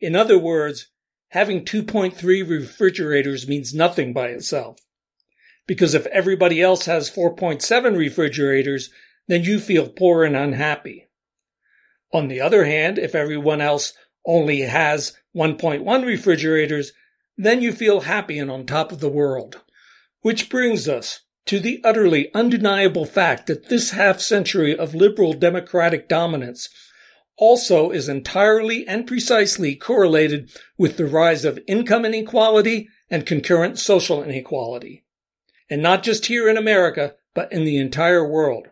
In 0.00 0.14
other 0.14 0.38
words, 0.38 0.88
having 1.28 1.64
2.3 1.64 2.48
refrigerators 2.48 3.48
means 3.48 3.74
nothing 3.74 4.12
by 4.12 4.28
itself. 4.28 4.78
Because 5.66 5.94
if 5.94 6.06
everybody 6.06 6.60
else 6.60 6.86
has 6.86 7.10
4.7 7.10 7.96
refrigerators, 7.96 8.90
then 9.28 9.42
you 9.42 9.58
feel 9.58 9.88
poor 9.88 10.24
and 10.24 10.36
unhappy. 10.36 11.08
On 12.12 12.28
the 12.28 12.40
other 12.40 12.64
hand, 12.64 12.98
if 12.98 13.14
everyone 13.14 13.60
else 13.60 13.94
only 14.26 14.60
has 14.60 15.12
1.1 15.36 16.04
refrigerators, 16.04 16.92
then 17.36 17.60
you 17.60 17.72
feel 17.72 18.00
happy 18.00 18.38
and 18.38 18.50
on 18.50 18.66
top 18.66 18.92
of 18.92 19.00
the 19.00 19.08
world. 19.08 19.60
Which 20.20 20.48
brings 20.48 20.88
us 20.88 21.20
to 21.46 21.60
the 21.60 21.80
utterly 21.84 22.32
undeniable 22.34 23.04
fact 23.04 23.46
that 23.46 23.68
this 23.68 23.90
half 23.90 24.20
century 24.20 24.76
of 24.76 24.94
liberal 24.94 25.34
democratic 25.34 26.08
dominance 26.08 26.70
also 27.36 27.90
is 27.90 28.08
entirely 28.08 28.86
and 28.86 29.06
precisely 29.06 29.74
correlated 29.74 30.50
with 30.78 30.96
the 30.96 31.06
rise 31.06 31.44
of 31.44 31.58
income 31.66 32.04
inequality 32.04 32.88
and 33.10 33.26
concurrent 33.26 33.78
social 33.78 34.22
inequality. 34.22 35.04
And 35.68 35.82
not 35.82 36.02
just 36.02 36.26
here 36.26 36.48
in 36.48 36.56
America, 36.56 37.14
but 37.34 37.52
in 37.52 37.64
the 37.64 37.78
entire 37.78 38.26
world. 38.26 38.68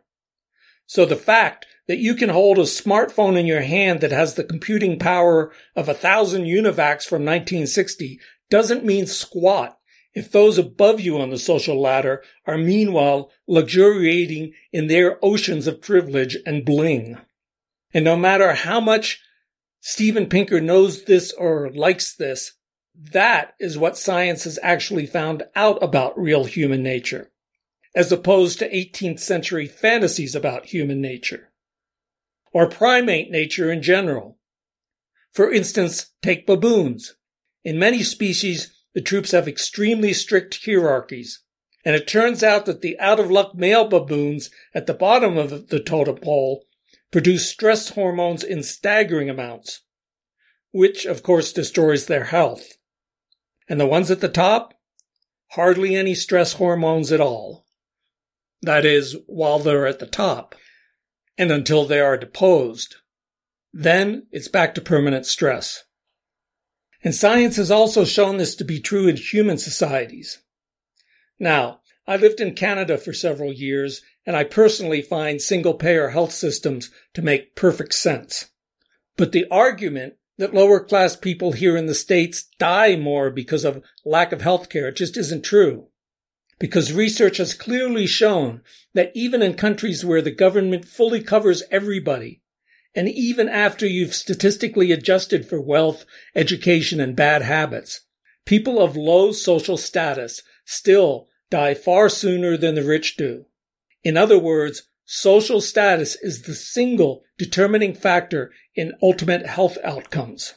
So 0.86 1.04
the 1.04 1.16
fact 1.16 1.66
that 1.92 1.98
you 1.98 2.14
can 2.14 2.30
hold 2.30 2.56
a 2.56 2.62
smartphone 2.62 3.38
in 3.38 3.44
your 3.44 3.60
hand 3.60 4.00
that 4.00 4.12
has 4.12 4.32
the 4.32 4.42
computing 4.42 4.98
power 4.98 5.52
of 5.76 5.90
a 5.90 5.94
thousand 5.94 6.44
UNIVACs 6.44 7.06
from 7.06 7.22
1960 7.22 8.18
doesn't 8.48 8.82
mean 8.82 9.04
squat 9.04 9.76
if 10.14 10.32
those 10.32 10.56
above 10.56 11.00
you 11.02 11.20
on 11.20 11.28
the 11.28 11.36
social 11.36 11.78
ladder 11.78 12.22
are 12.46 12.56
meanwhile 12.56 13.30
luxuriating 13.46 14.54
in 14.72 14.86
their 14.86 15.22
oceans 15.22 15.66
of 15.66 15.82
privilege 15.82 16.34
and 16.46 16.64
bling. 16.64 17.18
And 17.92 18.06
no 18.06 18.16
matter 18.16 18.54
how 18.54 18.80
much 18.80 19.20
Steven 19.80 20.30
Pinker 20.30 20.62
knows 20.62 21.04
this 21.04 21.30
or 21.34 21.70
likes 21.74 22.16
this, 22.16 22.54
that 22.94 23.52
is 23.60 23.76
what 23.76 23.98
science 23.98 24.44
has 24.44 24.58
actually 24.62 25.04
found 25.04 25.42
out 25.54 25.82
about 25.82 26.18
real 26.18 26.44
human 26.44 26.82
nature, 26.82 27.30
as 27.94 28.10
opposed 28.10 28.60
to 28.60 28.74
18th 28.74 29.20
century 29.20 29.66
fantasies 29.66 30.34
about 30.34 30.64
human 30.64 31.02
nature, 31.02 31.50
or 32.52 32.68
primate 32.68 33.30
nature 33.30 33.70
in 33.72 33.82
general. 33.82 34.38
For 35.32 35.50
instance, 35.52 36.12
take 36.22 36.46
baboons. 36.46 37.16
In 37.64 37.78
many 37.78 38.02
species, 38.02 38.74
the 38.94 39.00
troops 39.00 39.30
have 39.30 39.48
extremely 39.48 40.12
strict 40.12 40.64
hierarchies, 40.64 41.42
and 41.84 41.96
it 41.96 42.06
turns 42.06 42.42
out 42.42 42.66
that 42.66 42.82
the 42.82 42.98
out 42.98 43.18
of 43.18 43.30
luck 43.30 43.54
male 43.54 43.88
baboons 43.88 44.50
at 44.74 44.86
the 44.86 44.94
bottom 44.94 45.38
of 45.38 45.68
the 45.68 45.80
totem 45.80 46.16
pole 46.16 46.64
produce 47.10 47.48
stress 47.48 47.90
hormones 47.90 48.44
in 48.44 48.62
staggering 48.62 49.30
amounts, 49.30 49.80
which 50.72 51.06
of 51.06 51.22
course 51.22 51.52
destroys 51.52 52.06
their 52.06 52.24
health. 52.24 52.76
And 53.68 53.80
the 53.80 53.86
ones 53.86 54.10
at 54.10 54.20
the 54.20 54.28
top? 54.28 54.74
Hardly 55.52 55.94
any 55.94 56.14
stress 56.14 56.54
hormones 56.54 57.12
at 57.12 57.20
all. 57.20 57.66
That 58.62 58.84
is, 58.84 59.16
while 59.26 59.58
they're 59.58 59.86
at 59.86 59.98
the 59.98 60.06
top, 60.06 60.54
and 61.38 61.50
until 61.50 61.84
they 61.84 62.00
are 62.00 62.16
deposed. 62.16 62.96
Then 63.72 64.26
it's 64.30 64.48
back 64.48 64.74
to 64.74 64.80
permanent 64.80 65.26
stress. 65.26 65.84
And 67.04 67.14
science 67.14 67.56
has 67.56 67.70
also 67.70 68.04
shown 68.04 68.36
this 68.36 68.54
to 68.56 68.64
be 68.64 68.80
true 68.80 69.08
in 69.08 69.16
human 69.16 69.58
societies. 69.58 70.42
Now, 71.38 71.80
I 72.06 72.16
lived 72.16 72.40
in 72.40 72.54
Canada 72.54 72.98
for 72.98 73.12
several 73.12 73.52
years, 73.52 74.02
and 74.26 74.36
I 74.36 74.44
personally 74.44 75.02
find 75.02 75.40
single 75.40 75.74
payer 75.74 76.10
health 76.10 76.32
systems 76.32 76.90
to 77.14 77.22
make 77.22 77.56
perfect 77.56 77.94
sense. 77.94 78.50
But 79.16 79.32
the 79.32 79.46
argument 79.50 80.14
that 80.38 80.54
lower 80.54 80.80
class 80.80 81.16
people 81.16 81.52
here 81.52 81.76
in 81.76 81.86
the 81.86 81.94
States 81.94 82.44
die 82.58 82.96
more 82.96 83.30
because 83.30 83.64
of 83.64 83.82
lack 84.04 84.32
of 84.32 84.42
health 84.42 84.68
care 84.68 84.90
just 84.90 85.16
isn't 85.16 85.44
true. 85.44 85.88
Because 86.62 86.92
research 86.92 87.38
has 87.38 87.54
clearly 87.54 88.06
shown 88.06 88.60
that 88.94 89.10
even 89.16 89.42
in 89.42 89.54
countries 89.54 90.04
where 90.04 90.22
the 90.22 90.30
government 90.30 90.86
fully 90.86 91.20
covers 91.20 91.64
everybody, 91.72 92.40
and 92.94 93.08
even 93.08 93.48
after 93.48 93.84
you've 93.84 94.14
statistically 94.14 94.92
adjusted 94.92 95.44
for 95.44 95.60
wealth, 95.60 96.04
education, 96.36 97.00
and 97.00 97.16
bad 97.16 97.42
habits, 97.42 98.02
people 98.46 98.80
of 98.80 98.94
low 98.96 99.32
social 99.32 99.76
status 99.76 100.44
still 100.64 101.26
die 101.50 101.74
far 101.74 102.08
sooner 102.08 102.56
than 102.56 102.76
the 102.76 102.84
rich 102.84 103.16
do. 103.16 103.46
In 104.04 104.16
other 104.16 104.38
words, 104.38 104.84
social 105.04 105.60
status 105.60 106.14
is 106.22 106.42
the 106.42 106.54
single 106.54 107.24
determining 107.38 107.92
factor 107.92 108.52
in 108.76 108.92
ultimate 109.02 109.46
health 109.46 109.78
outcomes. 109.82 110.54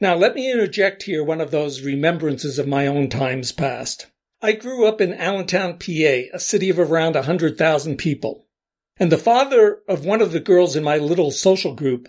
Now, 0.00 0.16
let 0.16 0.34
me 0.34 0.50
interject 0.50 1.04
here 1.04 1.22
one 1.22 1.40
of 1.40 1.52
those 1.52 1.82
remembrances 1.82 2.58
of 2.58 2.66
my 2.66 2.88
own 2.88 3.08
times 3.08 3.52
past. 3.52 4.08
I 4.44 4.50
grew 4.50 4.86
up 4.86 5.00
in 5.00 5.14
Allentown, 5.14 5.78
PA, 5.78 6.34
a 6.34 6.40
city 6.40 6.68
of 6.68 6.80
around 6.80 7.14
100,000 7.14 7.96
people. 7.96 8.48
And 8.96 9.12
the 9.12 9.16
father 9.16 9.82
of 9.88 10.04
one 10.04 10.20
of 10.20 10.32
the 10.32 10.40
girls 10.40 10.74
in 10.74 10.82
my 10.82 10.98
little 10.98 11.30
social 11.30 11.76
group 11.76 12.08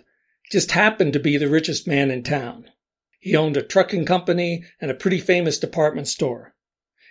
just 0.50 0.72
happened 0.72 1.12
to 1.12 1.20
be 1.20 1.36
the 1.36 1.48
richest 1.48 1.86
man 1.86 2.10
in 2.10 2.24
town. 2.24 2.66
He 3.20 3.36
owned 3.36 3.56
a 3.56 3.62
trucking 3.62 4.04
company 4.04 4.64
and 4.80 4.90
a 4.90 4.94
pretty 4.94 5.20
famous 5.20 5.60
department 5.60 6.08
store. 6.08 6.56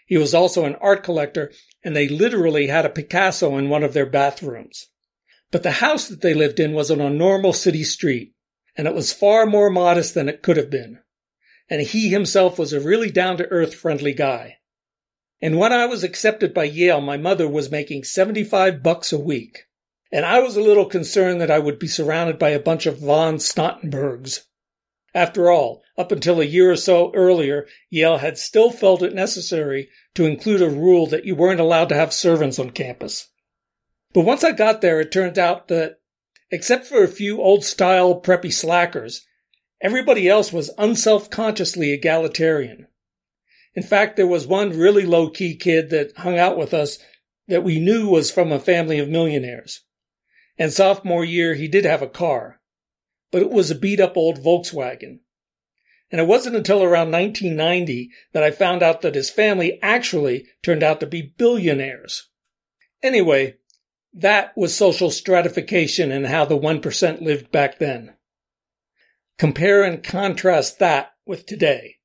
He 0.05 0.17
was 0.17 0.33
also 0.33 0.65
an 0.65 0.75
art 0.81 1.03
collector, 1.03 1.53
and 1.85 1.95
they 1.95 2.09
literally 2.09 2.67
had 2.67 2.85
a 2.85 2.89
Picasso 2.89 3.57
in 3.57 3.69
one 3.69 3.83
of 3.83 3.93
their 3.93 4.05
bathrooms. 4.05 4.89
But 5.51 5.63
the 5.63 5.71
house 5.71 6.09
that 6.09 6.19
they 6.19 6.33
lived 6.33 6.59
in 6.59 6.73
was 6.73 6.91
on 6.91 6.99
a 6.99 7.09
normal 7.09 7.53
city 7.53 7.85
street, 7.85 8.33
and 8.75 8.87
it 8.87 8.93
was 8.93 9.13
far 9.13 9.45
more 9.45 9.69
modest 9.69 10.15
than 10.15 10.27
it 10.27 10.43
could 10.43 10.57
have 10.57 10.69
been. 10.69 10.99
And 11.69 11.81
he 11.81 12.09
himself 12.09 12.59
was 12.59 12.73
a 12.73 12.81
really 12.81 13.09
down 13.09 13.37
to 13.37 13.47
earth 13.47 13.73
friendly 13.73 14.13
guy. 14.13 14.57
And 15.43 15.57
when 15.57 15.73
I 15.73 15.87
was 15.87 16.05
accepted 16.05 16.53
by 16.53 16.63
Yale, 16.63 17.01
my 17.01 17.17
mother 17.17 17.49
was 17.49 17.69
making 17.69 18.05
75 18.05 18.81
bucks 18.81 19.11
a 19.11 19.19
week. 19.19 19.65
And 20.09 20.25
I 20.25 20.39
was 20.39 20.55
a 20.55 20.61
little 20.61 20.85
concerned 20.85 21.41
that 21.41 21.51
I 21.51 21.59
would 21.59 21.79
be 21.79 21.87
surrounded 21.87 22.39
by 22.39 22.51
a 22.51 22.61
bunch 22.61 22.85
of 22.85 22.99
von 22.99 23.39
Stauffenbergs. 23.39 24.45
After 25.13 25.51
all, 25.51 25.83
up 25.97 26.13
until 26.13 26.39
a 26.39 26.45
year 26.45 26.71
or 26.71 26.77
so 26.77 27.11
earlier, 27.13 27.67
Yale 27.89 28.19
had 28.19 28.37
still 28.37 28.71
felt 28.71 29.01
it 29.01 29.13
necessary 29.13 29.89
to 30.15 30.25
include 30.25 30.61
a 30.61 30.69
rule 30.69 31.07
that 31.07 31.25
you 31.25 31.35
weren't 31.35 31.59
allowed 31.59 31.89
to 31.89 31.95
have 31.95 32.13
servants 32.13 32.57
on 32.57 32.69
campus. 32.69 33.27
But 34.13 34.21
once 34.21 34.45
I 34.45 34.53
got 34.53 34.79
there, 34.79 35.01
it 35.01 35.11
turned 35.11 35.37
out 35.37 35.67
that, 35.67 35.99
except 36.51 36.85
for 36.85 37.03
a 37.03 37.09
few 37.09 37.41
old 37.41 37.65
style 37.65 38.21
preppy 38.21 38.53
slackers, 38.53 39.25
everybody 39.81 40.29
else 40.29 40.53
was 40.53 40.71
unself-consciously 40.77 41.91
egalitarian. 41.91 42.87
In 43.75 43.83
fact, 43.83 44.15
there 44.15 44.27
was 44.27 44.45
one 44.45 44.77
really 44.77 45.05
low 45.05 45.29
key 45.29 45.55
kid 45.55 45.89
that 45.89 46.17
hung 46.17 46.37
out 46.37 46.57
with 46.57 46.73
us 46.73 46.99
that 47.47 47.63
we 47.63 47.79
knew 47.79 48.07
was 48.07 48.31
from 48.31 48.51
a 48.51 48.59
family 48.59 48.99
of 48.99 49.09
millionaires. 49.09 49.81
And 50.57 50.71
sophomore 50.71 51.25
year, 51.25 51.55
he 51.55 51.67
did 51.67 51.85
have 51.85 52.01
a 52.01 52.07
car, 52.07 52.61
but 53.31 53.41
it 53.41 53.49
was 53.49 53.71
a 53.71 53.75
beat 53.75 53.99
up 53.99 54.15
old 54.15 54.39
Volkswagen. 54.39 55.19
And 56.11 56.21
it 56.21 56.27
wasn't 56.27 56.55
until 56.55 56.83
around 56.83 57.11
1990 57.11 58.11
that 58.33 58.43
I 58.43 58.51
found 58.51 58.83
out 58.83 59.01
that 59.01 59.15
his 59.15 59.31
family 59.31 59.79
actually 59.81 60.45
turned 60.61 60.83
out 60.83 60.99
to 60.99 61.07
be 61.07 61.33
billionaires. 61.37 62.29
Anyway, 63.01 63.55
that 64.13 64.55
was 64.55 64.75
social 64.75 65.09
stratification 65.09 66.11
and 66.11 66.27
how 66.27 66.45
the 66.45 66.57
1% 66.57 67.21
lived 67.21 67.51
back 67.51 67.79
then. 67.79 68.13
Compare 69.39 69.83
and 69.83 70.03
contrast 70.03 70.77
that 70.77 71.13
with 71.25 71.47
today. 71.47 71.95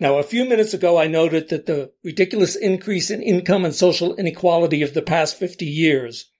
Now, 0.00 0.18
a 0.18 0.22
few 0.22 0.44
minutes 0.44 0.74
ago, 0.74 0.96
I 0.96 1.08
noted 1.08 1.48
that 1.48 1.66
the 1.66 1.92
ridiculous 2.04 2.54
increase 2.54 3.10
in 3.10 3.20
income 3.20 3.64
and 3.64 3.74
social 3.74 4.14
inequality 4.14 4.82
of 4.82 4.94
the 4.94 5.02
past 5.02 5.36
50 5.36 5.66
years, 5.66 6.30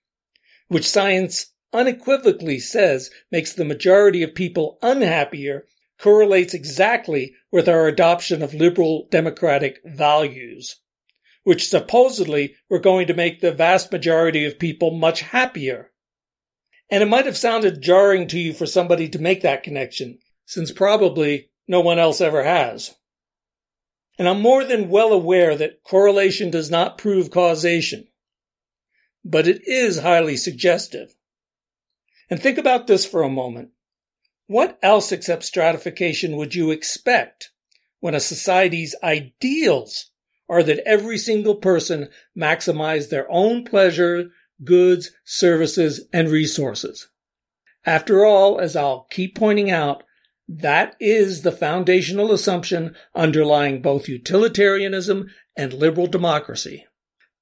which 0.69 0.89
science 0.89 1.47
unequivocally 1.73 2.61
says 2.61 3.11
makes 3.33 3.53
the 3.53 3.65
majority 3.65 4.23
of 4.23 4.37
people 4.37 4.79
unhappier, 4.81 5.67
correlates 5.99 6.55
exactly 6.55 7.35
with 7.51 7.69
our 7.69 7.89
adoption 7.89 8.43
of 8.43 8.55
liberal 8.55 9.09
democratic 9.11 9.81
values, 9.85 10.77
which 11.43 11.69
supposedly 11.69 12.55
were 12.71 12.79
going 12.79 13.09
to 13.09 13.15
make 13.15 13.41
the 13.41 13.51
vast 13.51 13.91
majority 13.91 14.45
of 14.45 14.61
people 14.61 14.93
much 14.93 15.21
happier. 15.23 15.91
And 16.91 17.03
it 17.03 17.07
might 17.07 17.27
have 17.27 17.37
sounded 17.37 17.83
jarring 17.83 18.29
to 18.29 18.39
you 18.39 18.53
for 18.53 18.67
somebody 18.67 19.09
to 19.09 19.19
make 19.19 19.43
that 19.43 19.65
connection, 19.65 20.21
since 20.47 20.71
probably 20.71 21.51
no 21.67 21.81
one 21.81 21.99
else 21.99 22.21
ever 22.21 22.45
has. 22.45 22.95
And 24.19 24.29
I'm 24.29 24.43
more 24.43 24.65
than 24.65 24.91
well 24.91 25.13
aware 25.13 25.55
that 25.57 25.85
correlation 25.85 26.51
does 26.51 26.71
not 26.71 26.99
prove 26.99 27.31
causation. 27.31 28.09
But 29.25 29.47
it 29.47 29.63
is 29.67 30.01
highly 30.01 30.37
suggestive. 30.37 31.15
And 32.29 32.43
think 32.43 32.59
about 32.59 32.87
this 32.87 33.07
for 33.07 33.23
a 33.23 33.31
moment. 33.31 33.71
What 34.49 34.79
else 34.83 35.13
except 35.13 35.45
stratification 35.45 36.37
would 36.37 36.55
you 36.55 36.71
expect 36.71 37.51
when 38.01 38.15
a 38.15 38.21
society's 38.21 38.95
ideals 39.03 40.11
are 40.49 40.63
that 40.63 40.87
every 40.87 41.19
single 41.19 41.57
person 41.57 42.09
maximize 42.37 43.11
their 43.11 43.31
own 43.31 43.65
pleasure, 43.65 44.31
goods, 44.65 45.11
services, 45.25 46.07
and 46.13 46.29
resources? 46.29 47.09
After 47.85 48.25
all, 48.25 48.59
as 48.59 48.75
I'll 48.75 49.07
keep 49.11 49.35
pointing 49.35 49.71
out, 49.71 50.03
that 50.49 50.97
is 50.99 51.43
the 51.43 51.53
foundational 51.53 52.33
assumption 52.33 52.97
underlying 53.15 53.83
both 53.83 54.09
utilitarianism 54.09 55.29
and 55.57 55.75
liberal 55.75 56.07
democracy. 56.07 56.87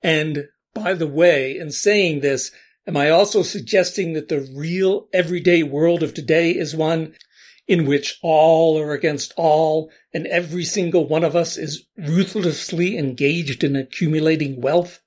And 0.03 0.49
by 0.75 0.95
the 0.95 1.07
way, 1.07 1.57
in 1.57 1.71
saying 1.71 2.21
this, 2.21 2.51
am 2.87 2.97
I 2.97 3.11
also 3.11 3.43
suggesting 3.43 4.15
that 4.15 4.29
the 4.29 4.41
real 4.55 5.09
everyday 5.13 5.63
world 5.63 6.03
of 6.03 6.15
today 6.15 6.51
is 6.51 6.75
one 6.75 7.15
in 7.69 7.87
which 7.87 8.19
all 8.23 8.79
are 8.79 8.93
against 8.93 9.33
all 9.37 9.91
and 10.13 10.27
every 10.27 10.65
single 10.65 11.07
one 11.07 11.25
of 11.25 11.37
us 11.37 11.57
is 11.57 11.87
ruthlessly 11.97 12.99
engaged 12.99 13.63
in 13.63 13.77
accumulating 13.77 14.61
wealth? 14.61 15.01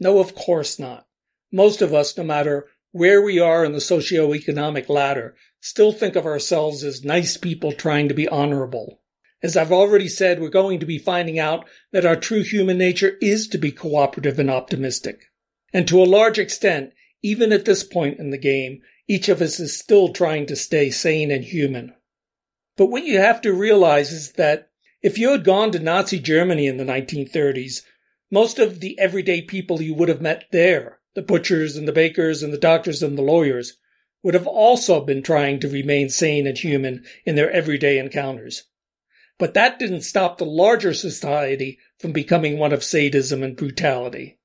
No, 0.00 0.20
of 0.20 0.34
course 0.34 0.78
not. 0.78 1.06
Most 1.52 1.82
of 1.82 1.92
us, 1.92 2.16
no 2.16 2.24
matter 2.24 2.66
where 2.92 3.22
we 3.22 3.38
are 3.38 3.64
in 3.64 3.72
the 3.72 3.80
socio-economic 3.80 4.88
ladder, 4.88 5.34
still 5.60 5.92
think 5.92 6.16
of 6.16 6.26
ourselves 6.26 6.84
as 6.84 7.04
nice 7.04 7.36
people 7.36 7.72
trying 7.72 8.08
to 8.08 8.14
be 8.14 8.28
honorable. 8.28 9.00
As 9.42 9.56
I've 9.56 9.72
already 9.72 10.08
said, 10.08 10.40
we're 10.40 10.48
going 10.48 10.80
to 10.80 10.86
be 10.86 10.98
finding 10.98 11.38
out 11.38 11.68
that 11.92 12.04
our 12.04 12.16
true 12.16 12.42
human 12.42 12.78
nature 12.78 13.16
is 13.20 13.46
to 13.48 13.58
be 13.58 13.70
cooperative 13.70 14.38
and 14.38 14.50
optimistic. 14.50 15.26
And 15.72 15.86
to 15.88 16.02
a 16.02 16.04
large 16.04 16.38
extent, 16.38 16.92
even 17.22 17.52
at 17.52 17.64
this 17.64 17.84
point 17.84 18.18
in 18.18 18.30
the 18.30 18.38
game, 18.38 18.82
each 19.06 19.28
of 19.28 19.40
us 19.40 19.60
is 19.60 19.78
still 19.78 20.12
trying 20.12 20.46
to 20.46 20.56
stay 20.56 20.90
sane 20.90 21.30
and 21.30 21.44
human. 21.44 21.94
But 22.76 22.86
what 22.86 23.04
you 23.04 23.18
have 23.18 23.40
to 23.42 23.52
realize 23.52 24.12
is 24.12 24.32
that 24.32 24.70
if 25.02 25.18
you 25.18 25.30
had 25.30 25.44
gone 25.44 25.70
to 25.72 25.78
Nazi 25.78 26.18
Germany 26.18 26.66
in 26.66 26.76
the 26.76 26.84
1930s, 26.84 27.82
most 28.30 28.58
of 28.58 28.80
the 28.80 28.98
everyday 28.98 29.42
people 29.42 29.80
you 29.80 29.94
would 29.94 30.08
have 30.08 30.20
met 30.20 30.44
there, 30.52 30.98
the 31.14 31.22
butchers 31.22 31.76
and 31.76 31.88
the 31.88 31.92
bakers 31.92 32.42
and 32.42 32.52
the 32.52 32.58
doctors 32.58 33.02
and 33.02 33.16
the 33.16 33.22
lawyers, 33.22 33.78
would 34.22 34.34
have 34.34 34.46
also 34.46 35.04
been 35.04 35.22
trying 35.22 35.60
to 35.60 35.68
remain 35.68 36.08
sane 36.08 36.46
and 36.46 36.58
human 36.58 37.04
in 37.24 37.34
their 37.34 37.50
everyday 37.50 37.98
encounters. 37.98 38.64
But 39.38 39.54
that 39.54 39.78
didn't 39.78 40.02
stop 40.02 40.38
the 40.38 40.44
larger 40.44 40.92
society 40.92 41.78
from 41.98 42.12
becoming 42.12 42.58
one 42.58 42.72
of 42.72 42.82
sadism 42.82 43.42
and 43.42 43.56
brutality. 43.56 44.38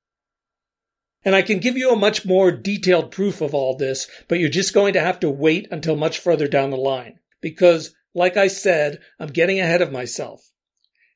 And 1.25 1.36
I 1.36 1.41
can 1.41 1.59
give 1.59 1.77
you 1.77 1.91
a 1.91 1.95
much 1.95 2.25
more 2.25 2.51
detailed 2.51 3.12
proof 3.12 3.41
of 3.41 3.55
all 3.55 3.75
this, 3.75 4.07
but 4.27 4.39
you're 4.39 4.49
just 4.49 4.73
going 4.73 4.93
to 4.93 5.01
have 5.01 5.19
to 5.21 5.29
wait 5.29 5.67
until 5.71 5.95
much 5.95 6.19
further 6.19 6.47
down 6.47 6.69
the 6.69 6.77
line. 6.77 7.19
Because, 7.41 7.95
like 8.13 8.38
I 8.38 8.47
said, 8.47 8.99
I'm 9.19 9.29
getting 9.29 9.59
ahead 9.59 9.81
of 9.81 9.91
myself. 9.91 10.51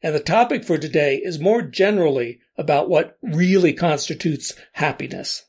And 0.01 0.15
the 0.15 0.19
topic 0.19 0.63
for 0.63 0.77
today 0.77 1.17
is 1.17 1.39
more 1.39 1.61
generally 1.61 2.39
about 2.57 2.89
what 2.89 3.17
really 3.21 3.73
constitutes 3.73 4.53
happiness. 4.73 5.43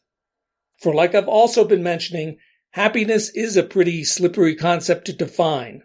For 0.79 0.95
like 0.95 1.15
I've 1.15 1.29
also 1.29 1.65
been 1.65 1.83
mentioning, 1.83 2.39
Happiness 2.73 3.31
is 3.31 3.57
a 3.57 3.63
pretty 3.63 4.05
slippery 4.05 4.55
concept 4.55 5.07
to 5.07 5.13
define. 5.13 5.83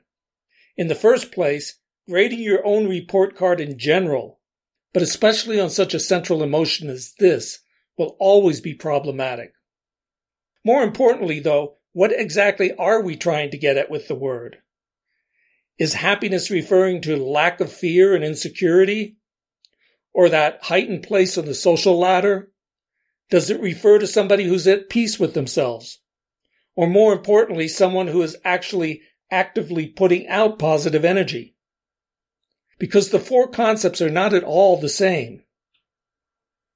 In 0.76 0.88
the 0.88 0.96
first 0.96 1.32
place, 1.32 1.80
grading 2.10 2.40
your 2.40 2.66
own 2.66 2.88
report 2.88 3.36
card 3.36 3.62
in 3.62 3.80
general, 3.80 4.40
but 4.94 5.02
especially 5.02 5.60
on 5.60 5.70
such 5.70 5.94
a 5.94 6.00
central 6.00 6.44
emotion 6.44 6.90
as 6.90 7.14
this, 7.20 7.60
will 7.98 8.18
always 8.20 8.60
be 8.60 8.74
problematic. 8.74 9.54
More 10.66 10.84
importantly, 10.84 11.40
though, 11.40 11.78
what 11.94 12.12
exactly 12.12 12.74
are 12.74 13.02
we 13.02 13.16
trying 13.16 13.52
to 13.52 13.58
get 13.58 13.78
at 13.78 13.90
with 13.90 14.08
the 14.08 14.16
word? 14.16 14.58
Is 15.78 15.94
happiness 15.94 16.52
referring 16.52 17.02
to 17.04 17.16
lack 17.16 17.60
of 17.60 17.72
fear 17.72 18.14
and 18.14 18.24
insecurity? 18.24 19.18
Or 20.14 20.30
that 20.30 20.60
heightened 20.64 21.04
place 21.04 21.38
on 21.38 21.46
the 21.46 21.56
social 21.56 21.98
ladder? 21.98 22.52
Does 23.30 23.50
it 23.50 23.60
refer 23.60 24.00
to 24.00 24.08
somebody 24.08 24.44
who's 24.44 24.68
at 24.68 24.90
peace 24.90 25.20
with 25.20 25.34
themselves? 25.34 26.00
Or 26.76 26.88
more 26.88 27.14
importantly, 27.14 27.68
someone 27.68 28.08
who 28.08 28.22
is 28.22 28.38
actually 28.44 29.02
actively 29.32 29.88
putting 29.88 30.28
out 30.28 30.60
positive 30.60 31.06
energy. 31.06 31.56
Because 32.80 33.10
the 33.10 33.20
four 33.20 33.48
concepts 33.48 34.02
are 34.02 34.10
not 34.10 34.34
at 34.34 34.44
all 34.44 34.78
the 34.78 34.90
same. 34.90 35.44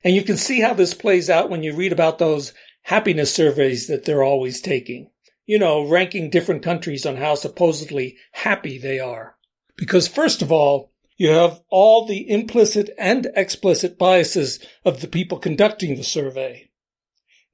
And 0.03 0.15
you 0.15 0.23
can 0.23 0.38
see 0.38 0.62
how 0.62 0.73
this 0.73 0.93
plays 0.93 1.29
out 1.29 1.49
when 1.49 1.63
you 1.63 1.75
read 1.75 1.91
about 1.91 2.19
those 2.19 2.53
happiness 2.83 3.33
surveys 3.33 3.88
that 3.88 4.05
they're 4.05 4.23
always 4.23 4.62
taking. 4.62 5.10
You 5.45 5.60
know, 5.60 5.88
ranking 5.88 6.29
different 6.29 6.63
countries 6.63 7.05
on 7.05 7.15
how 7.15 7.36
supposedly 7.36 8.17
happy 8.31 8.77
they 8.77 8.99
are. 8.99 9.36
Because 9.75 10.07
first 10.07 10.41
of 10.41 10.51
all, 10.51 10.91
you 11.17 11.29
have 11.29 11.62
all 11.69 12.05
the 12.05 12.29
implicit 12.29 12.89
and 12.97 13.27
explicit 13.36 13.97
biases 13.97 14.60
of 14.86 15.01
the 15.01 15.07
people 15.07 15.39
conducting 15.39 15.95
the 15.95 16.03
survey. 16.03 16.69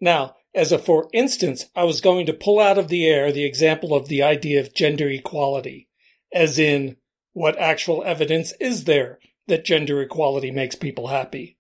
Now, 0.02 0.36
as 0.56 0.72
a 0.72 0.78
for 0.78 1.10
instance, 1.14 1.66
I 1.76 1.84
was 1.84 2.02
going 2.02 2.26
to 2.28 2.34
pull 2.34 2.60
out 2.60 2.78
of 2.78 2.88
the 2.88 3.08
air 3.08 3.32
the 3.32 3.46
example 3.46 3.94
of 3.94 4.08
the 4.08 4.24
idea 4.24 4.60
of 4.60 4.74
gender 4.74 5.10
equality, 5.10 5.88
as 6.34 6.60
in, 6.60 6.98
what 7.34 7.58
actual 7.58 8.04
evidence 8.04 8.54
is 8.60 8.84
there 8.84 9.20
that 9.48 9.66
gender 9.66 10.02
equality 10.02 10.52
makes 10.52 10.76
people 10.76 11.08
happy? 11.08 11.58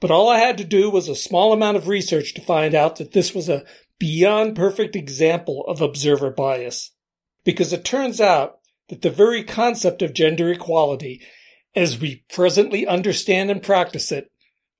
But 0.00 0.10
all 0.10 0.28
I 0.28 0.38
had 0.38 0.58
to 0.58 0.64
do 0.64 0.90
was 0.90 1.08
a 1.08 1.14
small 1.14 1.52
amount 1.52 1.76
of 1.76 1.86
research 1.86 2.34
to 2.34 2.40
find 2.40 2.74
out 2.74 2.96
that 2.96 3.12
this 3.12 3.32
was 3.32 3.48
a 3.48 3.64
beyond 4.00 4.56
perfect 4.56 4.96
example 4.96 5.64
of 5.68 5.80
observer 5.80 6.30
bias. 6.30 6.90
Because 7.44 7.72
it 7.72 7.84
turns 7.84 8.20
out 8.20 8.58
that 8.88 9.02
the 9.02 9.10
very 9.10 9.44
concept 9.44 10.02
of 10.02 10.12
gender 10.12 10.50
equality, 10.50 11.22
as 11.76 12.00
we 12.00 12.24
presently 12.32 12.84
understand 12.84 13.52
and 13.52 13.62
practice 13.62 14.10
it, 14.10 14.28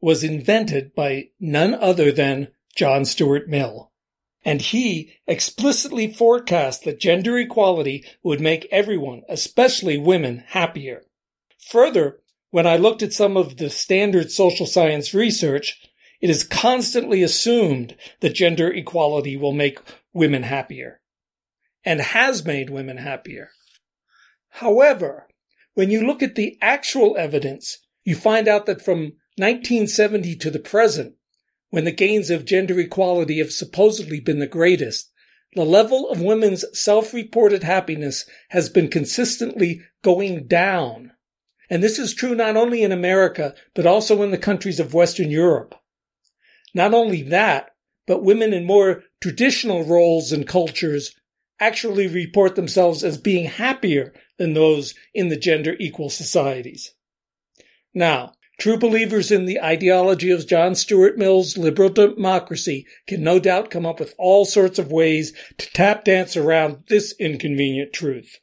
was 0.00 0.24
invented 0.24 0.92
by 0.92 1.28
none 1.38 1.72
other 1.72 2.10
than 2.10 2.48
John 2.76 3.04
Stuart 3.04 3.48
Mill. 3.48 3.90
And 4.44 4.60
he 4.60 5.14
explicitly 5.26 6.12
forecast 6.12 6.84
that 6.84 6.98
gender 6.98 7.38
equality 7.38 8.04
would 8.22 8.40
make 8.40 8.66
everyone, 8.72 9.22
especially 9.28 9.98
women, 9.98 10.44
happier. 10.48 11.02
Further, 11.68 12.20
when 12.50 12.66
I 12.66 12.76
looked 12.76 13.02
at 13.02 13.12
some 13.12 13.36
of 13.36 13.56
the 13.56 13.70
standard 13.70 14.30
social 14.30 14.66
science 14.66 15.14
research, 15.14 15.80
it 16.20 16.28
is 16.28 16.44
constantly 16.44 17.22
assumed 17.22 17.96
that 18.20 18.34
gender 18.34 18.72
equality 18.72 19.36
will 19.36 19.52
make 19.52 19.78
women 20.12 20.42
happier 20.42 21.00
and 21.84 22.00
has 22.00 22.44
made 22.44 22.70
women 22.70 22.96
happier. 22.96 23.50
However, 24.50 25.28
when 25.74 25.90
you 25.90 26.06
look 26.06 26.22
at 26.22 26.34
the 26.34 26.58
actual 26.60 27.16
evidence, 27.16 27.78
you 28.04 28.14
find 28.14 28.46
out 28.46 28.66
that 28.66 28.82
from 28.82 29.14
1970 29.38 30.36
to 30.36 30.50
the 30.50 30.58
present, 30.58 31.14
when 31.72 31.84
the 31.84 31.90
gains 31.90 32.28
of 32.28 32.44
gender 32.44 32.78
equality 32.78 33.38
have 33.38 33.50
supposedly 33.50 34.20
been 34.20 34.40
the 34.40 34.46
greatest, 34.46 35.10
the 35.54 35.64
level 35.64 36.06
of 36.10 36.20
women's 36.20 36.66
self-reported 36.78 37.62
happiness 37.62 38.26
has 38.50 38.68
been 38.68 38.88
consistently 38.88 39.80
going 40.04 40.46
down. 40.46 41.12
And 41.70 41.82
this 41.82 41.98
is 41.98 42.12
true 42.12 42.34
not 42.34 42.58
only 42.58 42.82
in 42.82 42.92
America, 42.92 43.54
but 43.74 43.86
also 43.86 44.22
in 44.22 44.32
the 44.32 44.36
countries 44.36 44.78
of 44.78 44.92
Western 44.92 45.30
Europe. 45.30 45.74
Not 46.74 46.92
only 46.92 47.22
that, 47.22 47.70
but 48.06 48.22
women 48.22 48.52
in 48.52 48.66
more 48.66 49.04
traditional 49.22 49.82
roles 49.82 50.30
and 50.30 50.46
cultures 50.46 51.16
actually 51.58 52.06
report 52.06 52.54
themselves 52.54 53.02
as 53.02 53.16
being 53.16 53.46
happier 53.46 54.12
than 54.36 54.52
those 54.52 54.94
in 55.14 55.30
the 55.30 55.38
gender 55.38 55.74
equal 55.80 56.10
societies. 56.10 56.92
Now, 57.94 58.34
True 58.62 58.78
believers 58.78 59.32
in 59.32 59.46
the 59.46 59.60
ideology 59.60 60.30
of 60.30 60.46
John 60.46 60.76
Stuart 60.76 61.18
Mill's 61.18 61.58
liberal 61.58 61.88
democracy 61.88 62.86
can 63.08 63.20
no 63.24 63.40
doubt 63.40 63.72
come 63.72 63.84
up 63.84 63.98
with 63.98 64.14
all 64.18 64.44
sorts 64.44 64.78
of 64.78 64.92
ways 64.92 65.32
to 65.58 65.68
tap 65.72 66.04
dance 66.04 66.36
around 66.36 66.84
this 66.86 67.12
inconvenient 67.18 67.92
truth. 67.92 68.38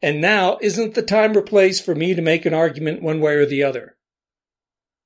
and 0.00 0.22
now 0.22 0.56
isn't 0.62 0.94
the 0.94 1.02
time 1.02 1.36
or 1.36 1.42
place 1.42 1.82
for 1.82 1.94
me 1.94 2.14
to 2.14 2.22
make 2.22 2.46
an 2.46 2.54
argument 2.54 3.02
one 3.02 3.20
way 3.20 3.34
or 3.34 3.44
the 3.44 3.62
other. 3.62 3.98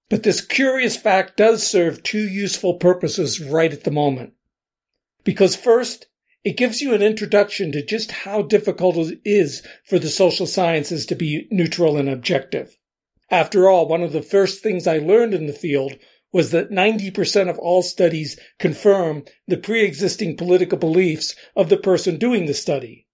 But 0.08 0.22
this 0.22 0.40
curious 0.40 0.96
fact 0.96 1.36
does 1.36 1.66
serve 1.66 2.04
two 2.04 2.28
useful 2.28 2.74
purposes 2.74 3.40
right 3.40 3.72
at 3.72 3.82
the 3.82 3.90
moment. 3.90 4.34
Because 5.24 5.56
first, 5.56 6.06
it 6.44 6.56
gives 6.56 6.80
you 6.80 6.94
an 6.94 7.02
introduction 7.02 7.72
to 7.72 7.84
just 7.84 8.12
how 8.12 8.42
difficult 8.42 8.96
it 8.96 9.20
is 9.24 9.66
for 9.84 9.98
the 9.98 10.08
social 10.08 10.46
sciences 10.46 11.04
to 11.06 11.16
be 11.16 11.48
neutral 11.50 11.96
and 11.96 12.08
objective. 12.08 12.76
After 13.30 13.68
all, 13.68 13.86
one 13.86 14.02
of 14.02 14.12
the 14.12 14.22
first 14.22 14.62
things 14.62 14.86
I 14.86 14.98
learned 14.98 15.34
in 15.34 15.46
the 15.46 15.52
field 15.52 15.96
was 16.32 16.50
that 16.50 16.70
90% 16.70 17.48
of 17.48 17.58
all 17.58 17.82
studies 17.82 18.38
confirm 18.58 19.24
the 19.46 19.56
pre-existing 19.56 20.36
political 20.36 20.78
beliefs 20.78 21.34
of 21.56 21.68
the 21.68 21.76
person 21.76 22.18
doing 22.18 22.46
the 22.46 22.54
study. 22.54 23.06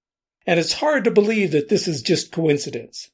And 0.47 0.61
it's 0.61 0.75
hard 0.75 1.05
to 1.05 1.11
believe 1.11 1.51
that 1.53 1.69
this 1.69 1.89
is 1.89 2.03
just 2.03 2.33
coincidence. 2.33 3.11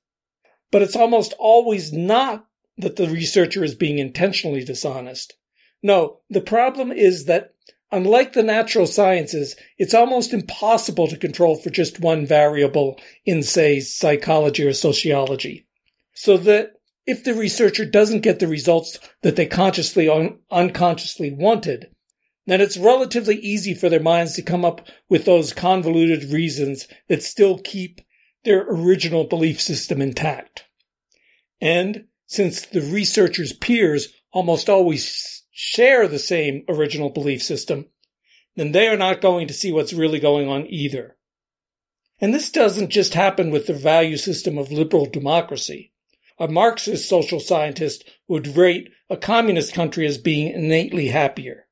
But 0.70 0.82
it's 0.82 0.96
almost 0.96 1.34
always 1.38 1.92
not 1.92 2.46
that 2.78 2.96
the 2.96 3.08
researcher 3.08 3.64
is 3.64 3.74
being 3.74 3.98
intentionally 3.98 4.64
dishonest. 4.64 5.34
No, 5.82 6.20
the 6.30 6.40
problem 6.40 6.92
is 6.92 7.26
that 7.26 7.54
unlike 7.90 8.32
the 8.32 8.42
natural 8.42 8.86
sciences, 8.86 9.56
it's 9.78 9.94
almost 9.94 10.32
impossible 10.32 11.08
to 11.08 11.16
control 11.16 11.56
for 11.56 11.70
just 11.70 12.00
one 12.00 12.26
variable 12.26 12.98
in, 13.24 13.42
say, 13.42 13.80
psychology 13.80 14.64
or 14.64 14.72
sociology. 14.72 15.66
So 16.14 16.36
that 16.38 16.72
if 17.06 17.24
the 17.24 17.34
researcher 17.34 17.84
doesn't 17.84 18.20
get 18.20 18.38
the 18.38 18.46
results 18.46 18.98
that 19.22 19.36
they 19.36 19.46
consciously 19.46 20.08
or 20.08 20.36
unconsciously 20.50 21.32
wanted, 21.32 21.90
then 22.46 22.60
it's 22.60 22.76
relatively 22.76 23.36
easy 23.36 23.74
for 23.74 23.88
their 23.88 24.00
minds 24.00 24.34
to 24.34 24.42
come 24.42 24.64
up 24.64 24.86
with 25.08 25.24
those 25.24 25.52
convoluted 25.52 26.24
reasons 26.30 26.88
that 27.08 27.22
still 27.22 27.58
keep 27.58 28.00
their 28.44 28.62
original 28.68 29.24
belief 29.24 29.60
system 29.60 30.00
intact. 30.02 30.64
And 31.60 32.06
since 32.26 32.66
the 32.66 32.80
researcher's 32.80 33.52
peers 33.52 34.08
almost 34.32 34.68
always 34.68 35.44
share 35.52 36.08
the 36.08 36.18
same 36.18 36.64
original 36.68 37.10
belief 37.10 37.42
system, 37.42 37.86
then 38.56 38.72
they 38.72 38.88
are 38.88 38.96
not 38.96 39.20
going 39.20 39.48
to 39.48 39.54
see 39.54 39.70
what's 39.70 39.92
really 39.92 40.18
going 40.18 40.48
on 40.48 40.66
either. 40.68 41.16
And 42.20 42.32
this 42.34 42.50
doesn't 42.50 42.90
just 42.90 43.14
happen 43.14 43.50
with 43.50 43.66
the 43.66 43.74
value 43.74 44.16
system 44.16 44.58
of 44.58 44.72
liberal 44.72 45.06
democracy. 45.06 45.91
A 46.38 46.48
Marxist 46.48 47.08
social 47.08 47.40
scientist 47.40 48.08
would 48.28 48.56
rate 48.56 48.90
a 49.08 49.16
communist 49.16 49.74
country 49.74 50.06
as 50.06 50.18
being 50.18 50.52
innately 50.52 51.08
happier. 51.08 51.66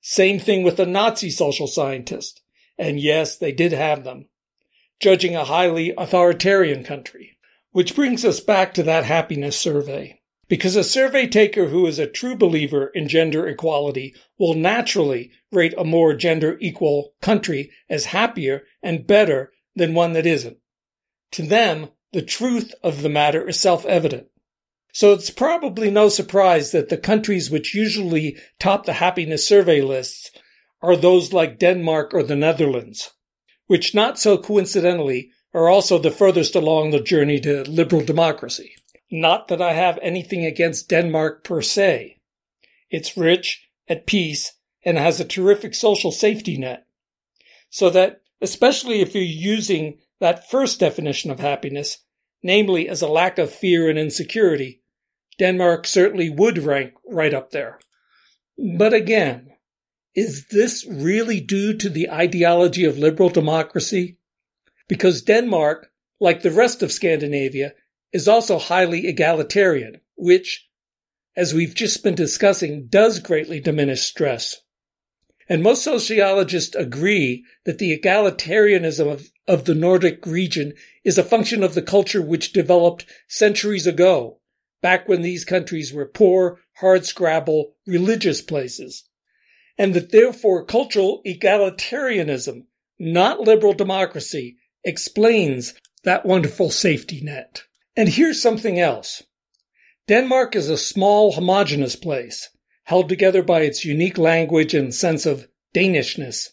Same 0.00 0.38
thing 0.38 0.62
with 0.62 0.78
a 0.78 0.86
Nazi 0.86 1.30
social 1.30 1.66
scientist. 1.66 2.40
And 2.78 3.00
yes, 3.00 3.36
they 3.36 3.52
did 3.52 3.72
have 3.72 4.04
them. 4.04 4.28
Judging 5.00 5.34
a 5.34 5.44
highly 5.44 5.92
authoritarian 5.96 6.84
country. 6.84 7.38
Which 7.72 7.96
brings 7.96 8.24
us 8.24 8.40
back 8.40 8.72
to 8.74 8.82
that 8.84 9.04
happiness 9.04 9.58
survey. 9.58 10.20
Because 10.48 10.76
a 10.76 10.84
survey 10.84 11.26
taker 11.26 11.68
who 11.68 11.86
is 11.86 11.98
a 11.98 12.06
true 12.06 12.36
believer 12.36 12.86
in 12.94 13.08
gender 13.08 13.48
equality 13.48 14.14
will 14.38 14.54
naturally 14.54 15.32
rate 15.50 15.74
a 15.76 15.84
more 15.84 16.14
gender 16.14 16.56
equal 16.60 17.14
country 17.20 17.72
as 17.90 18.06
happier 18.06 18.62
and 18.82 19.06
better 19.06 19.52
than 19.74 19.92
one 19.92 20.12
that 20.12 20.24
isn't. 20.24 20.58
To 21.32 21.42
them, 21.42 21.88
the 22.12 22.22
truth 22.22 22.74
of 22.82 23.02
the 23.02 23.08
matter 23.08 23.48
is 23.48 23.60
self-evident. 23.60 24.26
So 24.92 25.12
it's 25.12 25.30
probably 25.30 25.90
no 25.90 26.08
surprise 26.08 26.70
that 26.70 26.88
the 26.88 26.96
countries 26.96 27.50
which 27.50 27.74
usually 27.74 28.38
top 28.58 28.86
the 28.86 28.94
happiness 28.94 29.46
survey 29.46 29.82
lists 29.82 30.30
are 30.80 30.96
those 30.96 31.32
like 31.32 31.58
Denmark 31.58 32.14
or 32.14 32.22
the 32.22 32.36
Netherlands, 32.36 33.12
which 33.66 33.94
not 33.94 34.18
so 34.18 34.38
coincidentally 34.38 35.30
are 35.52 35.68
also 35.68 35.98
the 35.98 36.10
furthest 36.10 36.54
along 36.54 36.90
the 36.90 37.00
journey 37.00 37.40
to 37.40 37.62
liberal 37.64 38.02
democracy. 38.02 38.72
Not 39.10 39.48
that 39.48 39.60
I 39.60 39.72
have 39.72 39.98
anything 40.00 40.44
against 40.44 40.88
Denmark 40.88 41.44
per 41.44 41.62
se. 41.62 42.20
It's 42.90 43.16
rich, 43.16 43.68
at 43.88 44.06
peace, 44.06 44.52
and 44.84 44.96
has 44.96 45.20
a 45.20 45.24
terrific 45.24 45.74
social 45.74 46.12
safety 46.12 46.56
net. 46.56 46.86
So 47.68 47.90
that, 47.90 48.22
especially 48.40 49.00
if 49.00 49.14
you're 49.14 49.24
using 49.24 49.98
that 50.20 50.50
first 50.50 50.80
definition 50.80 51.30
of 51.30 51.40
happiness, 51.40 51.98
namely 52.42 52.88
as 52.88 53.02
a 53.02 53.08
lack 53.08 53.38
of 53.38 53.52
fear 53.52 53.88
and 53.88 53.98
insecurity, 53.98 54.82
Denmark 55.38 55.86
certainly 55.86 56.30
would 56.30 56.58
rank 56.58 56.94
right 57.06 57.34
up 57.34 57.50
there. 57.50 57.78
But 58.58 58.94
again, 58.94 59.52
is 60.14 60.46
this 60.50 60.86
really 60.86 61.40
due 61.40 61.74
to 61.76 61.90
the 61.90 62.10
ideology 62.10 62.84
of 62.84 62.98
liberal 62.98 63.28
democracy? 63.28 64.18
Because 64.88 65.20
Denmark, 65.22 65.90
like 66.18 66.42
the 66.42 66.50
rest 66.50 66.82
of 66.82 66.90
Scandinavia, 66.90 67.74
is 68.12 68.26
also 68.26 68.58
highly 68.58 69.06
egalitarian, 69.06 70.00
which, 70.16 70.66
as 71.36 71.52
we've 71.52 71.74
just 71.74 72.02
been 72.02 72.14
discussing, 72.14 72.86
does 72.86 73.18
greatly 73.18 73.60
diminish 73.60 74.02
stress. 74.02 74.62
And 75.48 75.62
most 75.62 75.84
sociologists 75.84 76.74
agree 76.74 77.44
that 77.64 77.78
the 77.78 77.96
egalitarianism 77.96 79.10
of, 79.10 79.30
of 79.46 79.64
the 79.64 79.74
Nordic 79.74 80.26
region 80.26 80.74
is 81.04 81.18
a 81.18 81.24
function 81.24 81.62
of 81.62 81.74
the 81.74 81.82
culture 81.82 82.20
which 82.20 82.52
developed 82.52 83.06
centuries 83.28 83.86
ago, 83.86 84.40
back 84.82 85.08
when 85.08 85.22
these 85.22 85.44
countries 85.44 85.92
were 85.92 86.06
poor, 86.06 86.60
hardscrabble, 86.80 87.72
religious 87.86 88.42
places. 88.42 89.04
And 89.78 89.94
that 89.94 90.10
therefore 90.10 90.64
cultural 90.64 91.22
egalitarianism, 91.24 92.64
not 92.98 93.40
liberal 93.40 93.72
democracy, 93.72 94.56
explains 94.82 95.74
that 96.02 96.26
wonderful 96.26 96.70
safety 96.70 97.20
net. 97.20 97.62
And 97.96 98.08
here's 98.08 98.42
something 98.42 98.80
else. 98.80 99.22
Denmark 100.08 100.56
is 100.56 100.68
a 100.68 100.78
small, 100.78 101.32
homogenous 101.32 101.94
place 101.96 102.50
held 102.86 103.08
together 103.08 103.42
by 103.42 103.62
its 103.62 103.84
unique 103.84 104.16
language 104.16 104.72
and 104.72 104.94
sense 104.94 105.26
of 105.26 105.48
Danishness. 105.74 106.50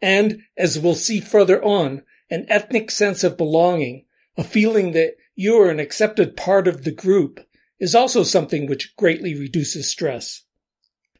And, 0.00 0.42
as 0.56 0.78
we'll 0.78 0.94
see 0.94 1.20
further 1.20 1.62
on, 1.62 2.02
an 2.30 2.46
ethnic 2.48 2.88
sense 2.88 3.24
of 3.24 3.36
belonging, 3.36 4.06
a 4.36 4.44
feeling 4.44 4.92
that 4.92 5.16
you 5.34 5.60
are 5.60 5.70
an 5.70 5.80
accepted 5.80 6.36
part 6.36 6.68
of 6.68 6.84
the 6.84 6.92
group, 6.92 7.40
is 7.80 7.96
also 7.96 8.22
something 8.22 8.66
which 8.66 8.94
greatly 8.96 9.34
reduces 9.34 9.90
stress. 9.90 10.42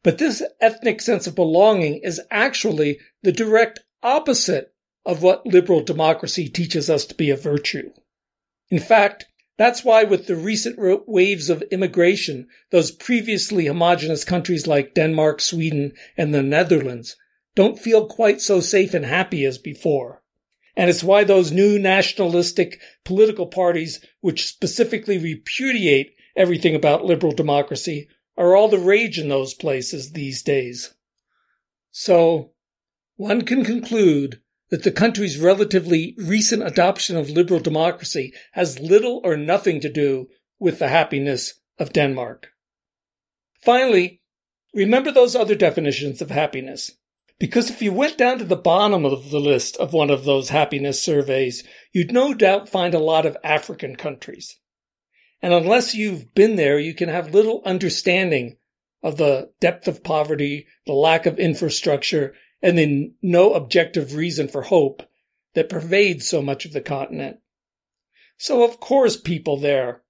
But 0.05 0.19
this 0.19 0.45
ethnic 0.61 1.01
sense 1.01 1.27
of 1.27 1.35
belonging 1.35 1.99
is 2.05 2.21
actually 2.31 3.01
the 3.23 3.33
direct 3.33 3.81
opposite 4.01 4.73
of 5.05 5.25
what 5.25 5.45
liberal 5.45 5.83
democracy 5.83 6.49
teaches 6.49 6.89
us 6.89 7.05
to 7.07 7.17
be 7.17 7.31
a 7.31 7.37
virtue. 7.37 7.91
In 8.71 8.79
fact, 8.79 9.27
that's 9.57 9.85
why 9.85 10.05
with 10.05 10.27
the 10.27 10.37
recent 10.37 10.79
waves 11.07 11.49
of 11.49 11.63
immigration, 11.71 12.49
those 12.71 12.91
previously 12.91 13.67
homogenous 13.67 14.25
countries 14.25 14.67
like 14.67 14.95
Denmark, 14.95 15.41
Sweden, 15.41 15.93
and 16.17 16.35
the 16.35 16.43
Netherlands 16.43 17.17
don't 17.55 17.79
feel 17.79 18.07
quite 18.07 18.41
so 18.41 18.61
safe 18.61 18.95
and 18.95 19.05
happy 19.05 19.45
as 19.45 19.59
before. 19.59 20.23
And 20.77 20.91
it's 20.91 21.05
why 21.05 21.23
those 21.23 21.53
new 21.53 21.79
nationalistic 21.79 22.81
political 23.05 23.47
parties, 23.47 24.05
which 24.21 24.47
specifically 24.47 25.19
repudiate 25.19 26.17
everything 26.37 26.75
about 26.75 27.05
liberal 27.05 27.33
democracy, 27.33 28.09
are 28.37 28.57
all 28.57 28.67
the 28.67 28.79
rage 28.79 29.21
in 29.21 29.29
those 29.29 29.55
places 29.55 30.11
these 30.11 30.43
days. 30.43 30.95
So, 31.93 32.51
one 33.15 33.43
can 33.43 33.65
conclude 33.65 34.41
that 34.71 34.83
the 34.83 34.93
country's 34.93 35.39
relatively 35.39 36.15
recent 36.19 36.63
adoption 36.63 37.17
of 37.17 37.31
liberal 37.31 37.61
democracy 37.61 38.33
has 38.53 38.81
little 38.81 39.21
or 39.25 39.37
nothing 39.37 39.81
to 39.81 39.93
do 39.93 40.29
with 40.59 40.79
the 40.79 40.89
happiness 40.89 41.61
of 41.79 41.93
Denmark. 41.93 42.49
Finally, 43.63 44.21
remember 44.73 45.11
those 45.11 45.37
other 45.37 45.55
definitions 45.55 46.21
of 46.21 46.31
happiness. 46.31 46.91
Because 47.39 47.69
if 47.69 47.83
you 47.83 47.93
went 47.93 48.17
down 48.17 48.39
to 48.39 48.45
the 48.45 48.57
bottom 48.57 49.05
of 49.05 49.31
the 49.31 49.41
list 49.41 49.77
of 49.79 49.93
one 49.93 50.11
of 50.11 50.25
those 50.25 50.51
happiness 50.51 51.03
surveys, 51.03 51.65
you'd 51.93 52.13
no 52.13 52.33
doubt 52.33 52.69
find 52.69 52.95
a 52.95 53.01
lot 53.01 53.27
of 53.27 53.37
African 53.43 53.97
countries. 53.97 54.59
And 55.43 55.53
unless 55.53 55.95
you've 55.95 56.33
been 56.35 56.57
there, 56.57 56.79
you 56.79 56.95
can 56.95 57.09
have 57.09 57.35
little 57.35 57.61
understanding 57.67 58.57
of 59.03 59.17
the 59.17 59.51
depth 59.61 59.89
of 59.89 60.05
poverty, 60.05 60.67
the 60.87 60.93
lack 60.93 61.27
of 61.27 61.39
infrastructure, 61.39 62.35
and 62.65 62.79
then 62.79 63.15
no 63.21 63.53
objective 63.53 64.15
reason 64.15 64.49
for 64.49 64.63
hope 64.63 65.03
that 65.53 65.69
pervades 65.69 66.27
so 66.27 66.41
much 66.41 66.65
of 66.65 66.73
the 66.73 66.81
continent. 66.81 67.37
So 68.39 68.65
of 68.65 68.81
course 68.81 69.19
people 69.19 69.59
there 69.59 70.03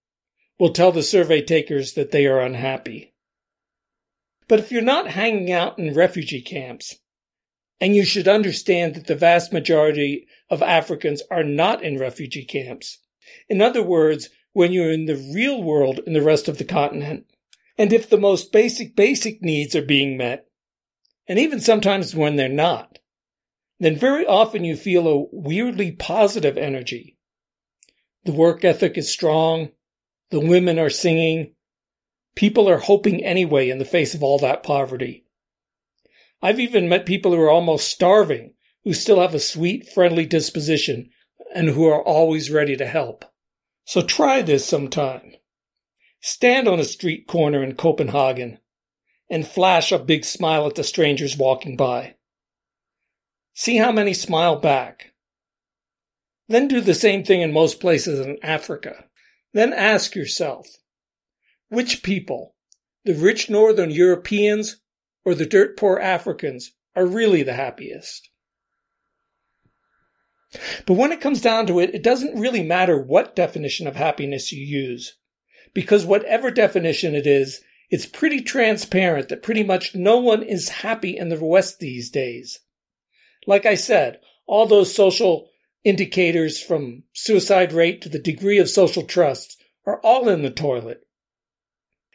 will 0.60 0.72
tell 0.72 0.92
the 0.92 1.02
survey 1.02 1.42
takers 1.42 1.94
that 1.94 2.12
they 2.12 2.26
are 2.26 2.40
unhappy. 2.40 3.12
But 4.46 4.60
if 4.60 4.70
you're 4.70 4.82
not 4.82 5.08
hanging 5.08 5.50
out 5.50 5.80
in 5.80 5.94
refugee 5.94 6.42
camps, 6.42 6.94
and 7.80 7.96
you 7.96 8.04
should 8.04 8.28
understand 8.28 8.94
that 8.94 9.08
the 9.08 9.16
vast 9.16 9.52
majority 9.52 10.28
of 10.48 10.62
Africans 10.62 11.22
are 11.32 11.42
not 11.42 11.82
in 11.82 11.98
refugee 11.98 12.44
camps. 12.44 12.98
In 13.48 13.60
other 13.60 13.82
words, 13.82 14.28
when 14.52 14.72
you're 14.72 14.92
in 14.92 15.06
the 15.06 15.32
real 15.34 15.60
world 15.60 15.98
in 16.06 16.12
the 16.12 16.22
rest 16.22 16.46
of 16.46 16.58
the 16.58 16.64
continent, 16.64 17.26
and 17.76 17.92
if 17.92 18.08
the 18.08 18.16
most 18.16 18.52
basic, 18.52 18.94
basic 18.94 19.42
needs 19.42 19.74
are 19.74 19.84
being 19.84 20.16
met, 20.16 20.46
and 21.26 21.38
even 21.38 21.60
sometimes 21.60 22.14
when 22.14 22.36
they're 22.36 22.48
not, 22.48 22.98
then 23.80 23.96
very 23.96 24.26
often 24.26 24.64
you 24.64 24.76
feel 24.76 25.08
a 25.08 25.26
weirdly 25.32 25.92
positive 25.92 26.56
energy. 26.56 27.18
The 28.24 28.32
work 28.32 28.64
ethic 28.64 28.96
is 28.96 29.10
strong. 29.10 29.70
The 30.30 30.40
women 30.40 30.78
are 30.78 30.90
singing. 30.90 31.54
People 32.34 32.68
are 32.68 32.78
hoping 32.78 33.24
anyway 33.24 33.68
in 33.68 33.78
the 33.78 33.84
face 33.84 34.14
of 34.14 34.22
all 34.22 34.38
that 34.38 34.62
poverty. 34.62 35.24
I've 36.42 36.60
even 36.60 36.88
met 36.88 37.06
people 37.06 37.32
who 37.32 37.40
are 37.40 37.50
almost 37.50 37.88
starving 37.88 38.54
who 38.84 38.92
still 38.92 39.20
have 39.20 39.34
a 39.34 39.40
sweet, 39.40 39.88
friendly 39.88 40.26
disposition 40.26 41.10
and 41.54 41.70
who 41.70 41.86
are 41.86 42.02
always 42.02 42.50
ready 42.50 42.76
to 42.76 42.86
help. 42.86 43.24
So 43.84 44.02
try 44.02 44.42
this 44.42 44.64
sometime. 44.64 45.32
Stand 46.20 46.68
on 46.68 46.80
a 46.80 46.84
street 46.84 47.26
corner 47.26 47.62
in 47.62 47.76
Copenhagen 47.76 48.58
and 49.30 49.46
flash 49.46 49.92
a 49.92 49.98
big 49.98 50.24
smile 50.24 50.66
at 50.66 50.74
the 50.74 50.84
strangers 50.84 51.36
walking 51.36 51.76
by. 51.76 52.14
See 53.54 53.76
how 53.76 53.92
many 53.92 54.14
smile 54.14 54.56
back. 54.56 55.12
Then 56.48 56.68
do 56.68 56.80
the 56.80 56.94
same 56.94 57.24
thing 57.24 57.40
in 57.40 57.52
most 57.52 57.80
places 57.80 58.20
in 58.20 58.38
Africa. 58.42 59.04
Then 59.52 59.72
ask 59.72 60.14
yourself, 60.14 60.66
which 61.68 62.02
people, 62.02 62.54
the 63.04 63.14
rich 63.14 63.48
Northern 63.48 63.90
Europeans 63.90 64.80
or 65.24 65.34
the 65.34 65.46
dirt 65.46 65.76
poor 65.76 65.98
Africans, 65.98 66.72
are 66.96 67.06
really 67.06 67.42
the 67.42 67.54
happiest? 67.54 68.28
But 70.86 70.94
when 70.94 71.12
it 71.12 71.20
comes 71.20 71.40
down 71.40 71.66
to 71.66 71.80
it, 71.80 71.94
it 71.94 72.02
doesn't 72.02 72.38
really 72.38 72.62
matter 72.62 73.00
what 73.00 73.34
definition 73.34 73.86
of 73.86 73.96
happiness 73.96 74.52
you 74.52 74.64
use. 74.64 75.16
Because 75.72 76.06
whatever 76.06 76.50
definition 76.50 77.14
it 77.14 77.26
is, 77.26 77.60
it's 77.94 78.06
pretty 78.06 78.40
transparent 78.40 79.28
that 79.28 79.44
pretty 79.44 79.62
much 79.62 79.94
no 79.94 80.18
one 80.18 80.42
is 80.42 80.68
happy 80.68 81.16
in 81.16 81.28
the 81.28 81.38
West 81.38 81.78
these 81.78 82.10
days. 82.10 82.58
Like 83.46 83.66
I 83.66 83.76
said, 83.76 84.18
all 84.48 84.66
those 84.66 84.92
social 84.92 85.48
indicators 85.84 86.60
from 86.60 87.04
suicide 87.12 87.72
rate 87.72 88.02
to 88.02 88.08
the 88.08 88.18
degree 88.18 88.58
of 88.58 88.68
social 88.68 89.04
trust 89.04 89.62
are 89.86 90.00
all 90.00 90.28
in 90.28 90.42
the 90.42 90.50
toilet. 90.50 91.06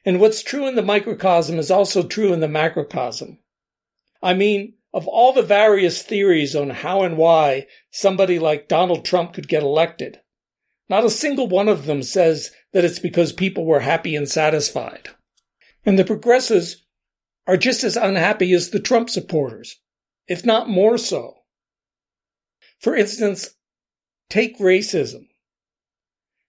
And 0.03 0.19
what's 0.19 0.43
true 0.43 0.67
in 0.67 0.75
the 0.75 0.81
microcosm 0.81 1.57
is 1.57 1.71
also 1.71 2.03
true 2.03 2.33
in 2.33 2.41
the 2.41 2.49
macrocosm. 2.49 3.39
I 4.21 4.33
mean, 4.33 4.73
of 4.93 5.07
all 5.07 5.31
the 5.31 5.43
various 5.43 6.03
theories 6.03 6.57
on 6.57 6.71
how 6.71 7.03
and 7.03 7.15
why 7.15 7.67
somebody 7.89 8.37
like 8.37 8.67
Donald 8.67 9.05
Trump 9.05 9.31
could 9.31 9.47
get 9.47 9.63
elected, 9.63 10.19
not 10.89 11.05
a 11.05 11.09
single 11.09 11.47
one 11.47 11.69
of 11.69 11.85
them 11.85 12.03
says 12.03 12.51
that 12.73 12.83
it's 12.83 12.99
because 12.99 13.31
people 13.31 13.65
were 13.65 13.79
happy 13.79 14.17
and 14.17 14.27
satisfied. 14.27 15.11
And 15.85 15.97
the 15.97 16.05
progressives 16.05 16.85
are 17.47 17.57
just 17.57 17.83
as 17.83 17.97
unhappy 17.97 18.53
as 18.53 18.69
the 18.69 18.79
Trump 18.79 19.09
supporters, 19.09 19.79
if 20.27 20.45
not 20.45 20.69
more 20.69 20.97
so. 20.97 21.35
For 22.79 22.95
instance, 22.95 23.49
take 24.29 24.59
racism. 24.59 25.27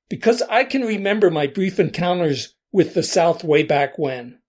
Because 0.09 0.43
I 0.43 0.65
can 0.65 0.83
remember 0.83 1.31
my 1.31 1.47
brief 1.47 1.81
encounters 1.81 2.55
with 2.73 2.95
the 2.95 3.03
South 3.03 3.43
way 3.45 3.63
back 3.63 3.99
when. 3.99 4.41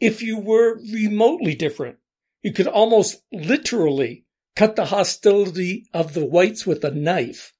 If 0.00 0.22
you 0.22 0.38
were 0.38 0.80
remotely 0.92 1.54
different, 1.54 1.98
you 2.42 2.52
could 2.52 2.66
almost 2.66 3.22
literally 3.30 4.24
cut 4.56 4.76
the 4.76 4.86
hostility 4.86 5.86
of 5.92 6.14
the 6.14 6.24
whites 6.24 6.66
with 6.66 6.84
a 6.84 6.90
knife. 6.90 7.52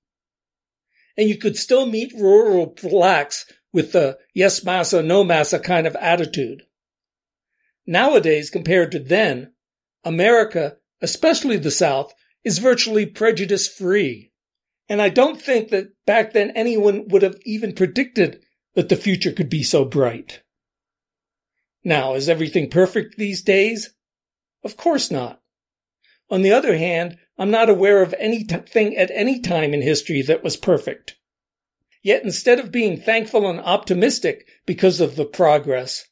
And 1.16 1.28
you 1.28 1.36
could 1.36 1.56
still 1.56 1.86
meet 1.86 2.14
rural 2.14 2.66
blacks 2.66 3.44
with 3.72 3.92
the 3.92 4.18
yes 4.34 4.64
massa, 4.64 5.02
no 5.02 5.22
massa 5.22 5.58
kind 5.58 5.86
of 5.86 5.96
attitude. 5.96 6.62
Nowadays, 7.86 8.50
compared 8.50 8.92
to 8.92 8.98
then, 8.98 9.52
America, 10.04 10.76
especially 11.00 11.56
the 11.56 11.70
South, 11.70 12.12
is 12.44 12.58
virtually 12.58 13.06
prejudice 13.06 13.68
free. 13.68 14.32
And 14.88 15.00
I 15.00 15.08
don't 15.08 15.40
think 15.40 15.68
that 15.68 15.92
back 16.06 16.32
then 16.32 16.50
anyone 16.50 17.08
would 17.08 17.22
have 17.22 17.36
even 17.44 17.74
predicted 17.74 18.42
that 18.74 18.88
the 18.88 18.96
future 18.96 19.32
could 19.32 19.48
be 19.48 19.62
so 19.62 19.84
bright. 19.84 20.42
Now, 21.84 22.14
is 22.14 22.28
everything 22.28 22.68
perfect 22.70 23.16
these 23.16 23.42
days? 23.42 23.94
Of 24.62 24.76
course 24.76 25.10
not. 25.10 25.40
On 26.28 26.42
the 26.42 26.52
other 26.52 26.76
hand, 26.76 27.18
I'm 27.38 27.50
not 27.50 27.70
aware 27.70 28.02
of 28.02 28.14
anything 28.18 28.96
at 28.96 29.10
any 29.12 29.40
time 29.40 29.72
in 29.74 29.82
history 29.82 30.22
that 30.22 30.44
was 30.44 30.56
perfect. 30.56 31.16
Yet 32.02 32.22
instead 32.22 32.60
of 32.60 32.70
being 32.70 33.00
thankful 33.00 33.48
and 33.48 33.60
optimistic 33.60 34.46
because 34.66 35.00
of 35.00 35.16
the 35.16 35.24
progress, 35.24 36.06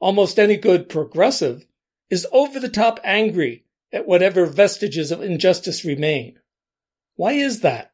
almost 0.00 0.38
any 0.38 0.56
good 0.56 0.88
progressive 0.88 1.66
is 2.10 2.26
over 2.32 2.58
the 2.60 2.68
top 2.68 3.00
angry 3.04 3.64
at 3.92 4.06
whatever 4.06 4.46
vestiges 4.46 5.10
of 5.10 5.22
injustice 5.22 5.84
remain. 5.84 6.38
Why 7.16 7.32
is 7.32 7.60
that? 7.60 7.92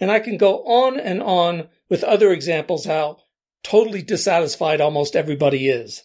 And 0.00 0.10
I 0.10 0.20
can 0.20 0.36
go 0.36 0.64
on 0.64 0.98
and 0.98 1.22
on 1.22 1.68
with 1.88 2.02
other 2.02 2.32
examples 2.32 2.84
how 2.84 3.18
totally 3.62 4.02
dissatisfied 4.02 4.80
almost 4.80 5.14
everybody 5.14 5.68
is 5.68 6.04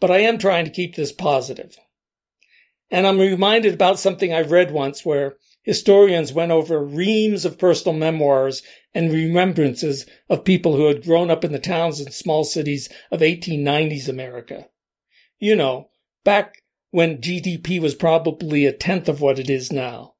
but 0.00 0.10
I 0.10 0.18
am 0.18 0.38
trying 0.38 0.64
to 0.64 0.70
keep 0.70 0.94
this 0.94 1.12
positive. 1.12 1.76
And 2.90 3.06
I'm 3.06 3.18
reminded 3.18 3.74
about 3.74 3.98
something 3.98 4.32
I 4.32 4.42
read 4.42 4.70
once 4.70 5.04
where 5.04 5.36
historians 5.62 6.32
went 6.32 6.52
over 6.52 6.82
reams 6.82 7.44
of 7.44 7.58
personal 7.58 7.96
memoirs 7.96 8.62
and 8.96 9.12
remembrances 9.12 10.06
of 10.30 10.42
people 10.42 10.74
who 10.74 10.86
had 10.86 11.04
grown 11.04 11.30
up 11.30 11.44
in 11.44 11.52
the 11.52 11.58
towns 11.58 12.00
and 12.00 12.14
small 12.14 12.44
cities 12.44 12.88
of 13.10 13.20
1890s 13.20 14.08
America. 14.08 14.68
You 15.38 15.54
know, 15.54 15.90
back 16.24 16.62
when 16.92 17.18
GDP 17.18 17.78
was 17.78 17.94
probably 17.94 18.64
a 18.64 18.72
tenth 18.72 19.06
of 19.06 19.20
what 19.20 19.38
it 19.38 19.50
is 19.50 19.70
now, 19.70 20.14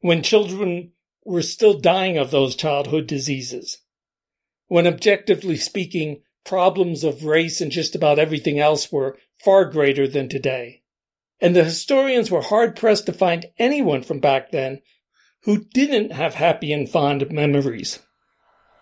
when 0.00 0.22
children 0.22 0.92
were 1.24 1.40
still 1.40 1.80
dying 1.80 2.18
of 2.18 2.30
those 2.30 2.54
childhood 2.54 3.06
diseases, 3.06 3.78
when 4.66 4.86
objectively 4.86 5.56
speaking, 5.56 6.20
problems 6.44 7.04
of 7.04 7.24
race 7.24 7.62
and 7.62 7.72
just 7.72 7.94
about 7.94 8.18
everything 8.18 8.58
else 8.58 8.92
were 8.92 9.16
far 9.42 9.64
greater 9.64 10.06
than 10.06 10.28
today. 10.28 10.82
And 11.40 11.56
the 11.56 11.64
historians 11.64 12.30
were 12.30 12.42
hard 12.42 12.76
pressed 12.76 13.06
to 13.06 13.14
find 13.14 13.46
anyone 13.58 14.02
from 14.02 14.20
back 14.20 14.50
then 14.50 14.82
who 15.44 15.64
didn't 15.72 16.12
have 16.12 16.34
happy 16.34 16.70
and 16.70 16.86
fond 16.86 17.30
memories. 17.32 17.98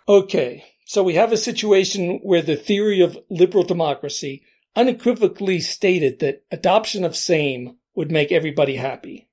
Okay, 0.09 0.65
so 0.87 1.03
we 1.03 1.17
have 1.17 1.33
a 1.33 1.37
situation 1.37 2.21
where 2.23 2.41
the 2.41 2.57
theory 2.57 3.03
of 3.03 3.19
liberal 3.29 3.63
democracy 3.63 4.43
unequivocally 4.75 5.61
stated 5.61 6.21
that 6.21 6.45
adoption 6.51 7.05
of 7.05 7.15
same 7.15 7.77
would 7.95 8.11
make 8.11 8.33
everybody 8.33 8.77
happy. 8.77 9.29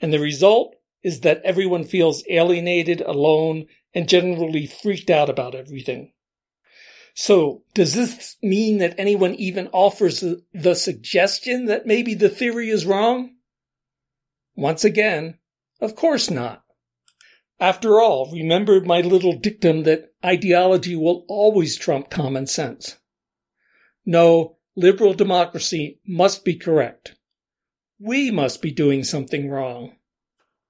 And 0.00 0.12
the 0.12 0.20
result 0.20 0.76
is 1.02 1.22
that 1.22 1.42
everyone 1.42 1.82
feels 1.82 2.22
alienated, 2.28 3.00
alone, 3.00 3.66
and 3.92 4.08
generally 4.08 4.66
freaked 4.66 5.10
out 5.10 5.28
about 5.28 5.56
everything. 5.56 6.12
So 7.14 7.62
does 7.74 7.94
this 7.94 8.36
mean 8.42 8.78
that 8.78 8.94
anyone 8.98 9.34
even 9.34 9.68
offers 9.72 10.22
the, 10.52 10.74
suggestion 10.74 11.64
that 11.64 11.86
maybe 11.86 12.14
the 12.14 12.28
theory 12.28 12.68
is 12.68 12.86
wrong? 12.86 13.36
Once 14.54 14.84
again, 14.84 15.38
of 15.80 15.96
course 15.96 16.30
not. 16.30 16.62
After 17.58 18.00
all, 18.00 18.30
remember 18.30 18.80
my 18.80 19.00
little 19.00 19.32
dictum 19.32 19.84
that 19.84 20.12
ideology 20.24 20.94
will 20.94 21.24
always 21.28 21.76
trump 21.76 22.10
common 22.10 22.46
sense. 22.46 22.98
No, 24.04 24.58
liberal 24.76 25.14
democracy 25.14 26.00
must 26.06 26.44
be 26.44 26.54
correct. 26.54 27.16
We 27.98 28.30
must 28.30 28.60
be 28.60 28.70
doing 28.70 29.04
something 29.04 29.48
wrong. 29.48 29.96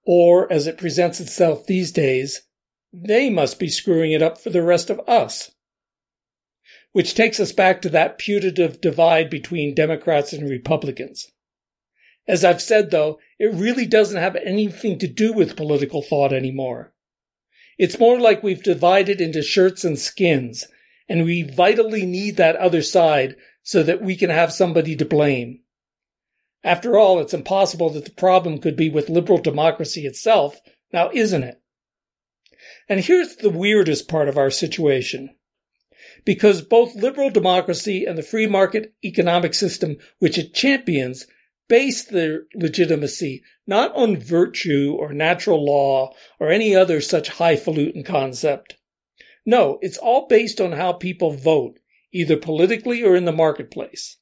Or, 0.05 0.51
as 0.53 0.69
it 0.69 0.79
presents 0.79 1.19
itself 1.19 1.67
these 1.67 1.91
days, 1.91 2.43
they 2.93 3.29
must 3.31 3.59
be 3.59 3.69
screwing 3.69 4.13
it 4.13 4.23
up 4.23 4.39
for 4.39 4.51
the 4.51 4.63
rest 4.63 4.89
of 4.89 5.01
us. 5.09 5.51
Which 6.93 7.15
takes 7.15 7.41
us 7.41 7.51
back 7.51 7.83
to 7.83 7.89
that 7.91 8.17
putative 8.17 8.81
divide 8.81 9.29
between 9.29 9.75
Democrats 9.75 10.33
and 10.33 10.49
Republicans. 10.49 11.33
As 12.29 12.45
I've 12.45 12.63
said 12.63 12.91
though, 12.91 13.19
it 13.39 13.53
really 13.53 13.87
doesn't 13.87 14.21
have 14.21 14.37
anything 14.37 14.99
to 14.99 15.07
do 15.07 15.33
with 15.33 15.57
political 15.57 16.03
thought 16.03 16.33
anymore. 16.33 16.93
It's 17.79 17.99
more 17.99 18.19
like 18.19 18.43
we've 18.43 18.63
divided 18.63 19.21
into 19.21 19.43
shirts 19.43 19.85
and 19.85 19.99
skins, 19.99 20.67
and 21.09 21.25
we 21.25 21.43
vitally 21.43 22.07
need 22.07 22.37
that 22.37 22.57
other 22.57 22.83
side 22.83 23.37
so 23.63 23.83
that 23.83 24.03
we 24.03 24.17
can 24.17 24.31
have 24.31 24.53
somebody 24.53 24.97
to 24.97 25.05
blame. 25.05 25.61
After 26.65 26.99
all, 26.99 27.21
it's 27.21 27.35
impossible 27.35 27.91
that 27.91 28.07
the 28.07 28.11
problem 28.11 28.59
could 28.59 28.77
be 28.77 28.89
with 28.89 29.09
liberal 29.09 29.39
democracy 29.39 30.07
itself, 30.07 30.61
now 30.93 31.11
isn't 31.13 31.45
it? 31.45 31.61
And 32.89 33.01
here's 33.01 33.37
the 33.37 33.51
weirdest 33.51 34.09
part 34.09 34.29
of 34.29 34.39
our 34.39 34.51
situation 34.51 35.31
because 36.25 36.61
both 36.61 36.95
liberal 36.97 37.31
democracy 37.31 38.05
and 38.05 38.19
the 38.19 38.23
free 38.23 38.47
market 38.47 38.93
economic 39.05 39.55
system 39.55 39.97
which 40.19 40.39
it 40.39 40.55
champions 40.55 41.27
base 41.69 42.05
their 42.05 42.43
legitimacy 42.55 43.43
not 43.67 43.95
on 43.97 44.17
virtue 44.17 44.95
or 44.99 45.13
natural 45.13 45.65
law 45.65 46.13
or 46.39 46.51
any 46.51 46.75
other 46.75 47.01
such 47.01 47.31
highfalutin 47.31 48.05
concept. 48.05 48.77
No, 49.45 49.79
it's 49.83 49.99
all 49.99 50.27
based 50.29 50.61
on 50.61 50.73
how 50.73 50.93
people 50.93 51.33
vote, 51.33 51.79
either 52.13 52.37
politically 52.37 53.03
or 53.03 53.17
in 53.17 53.25
the 53.25 53.33
marketplace. 53.33 54.19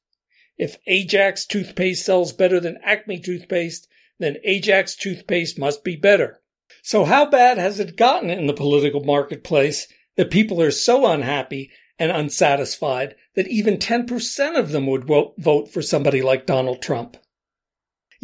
If 0.57 0.79
Ajax 0.87 1.47
toothpaste 1.47 2.05
sells 2.05 2.33
better 2.33 2.61
than 2.61 2.79
Acme 2.83 3.19
toothpaste, 3.19 3.89
then 4.19 4.37
Ajax 4.45 4.95
toothpaste 4.95 5.59
must 5.59 5.85
be 5.85 5.97
better. 5.97 6.41
So 6.83 7.05
how 7.05 7.27
bad 7.27 7.59
has 7.59 7.81
it 7.81 7.97
gotten 7.97 8.31
in 8.31 8.47
the 8.47 8.53
political 8.53 9.03
marketplace 9.03 9.89
that 10.17 10.31
people 10.31 10.63
are 10.63 10.71
so 10.71 11.07
unhappy 11.07 11.71
and 11.99 12.11
unsatisfied 12.11 13.15
that 13.35 13.49
even 13.49 13.77
10% 13.79 14.59
of 14.59 14.71
them 14.71 14.87
would 14.87 15.05
vote 15.05 15.71
for 15.73 15.83
somebody 15.83 16.23
like 16.23 16.47
Donald 16.47 16.81
Trump? 16.81 17.17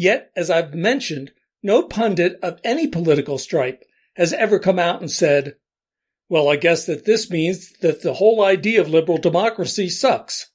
Yet, 0.01 0.31
as 0.35 0.49
I've 0.49 0.73
mentioned, 0.73 1.31
no 1.63 1.83
pundit 1.83 2.39
of 2.43 2.59
any 2.65 2.87
political 2.87 3.37
stripe 3.37 3.85
has 4.17 4.33
ever 4.33 4.59
come 4.59 4.79
out 4.79 5.03
and 5.03 5.11
said, 5.11 5.57
well, 6.27 6.49
I 6.49 6.57
guess 6.57 6.87
that 6.87 7.05
this 7.05 7.31
means 7.31 7.75
that 7.83 8.01
the 8.01 8.15
whole 8.15 8.43
idea 8.43 8.81
of 8.81 8.89
liberal 8.89 9.19
democracy 9.19 9.91
sucks. 9.91 10.53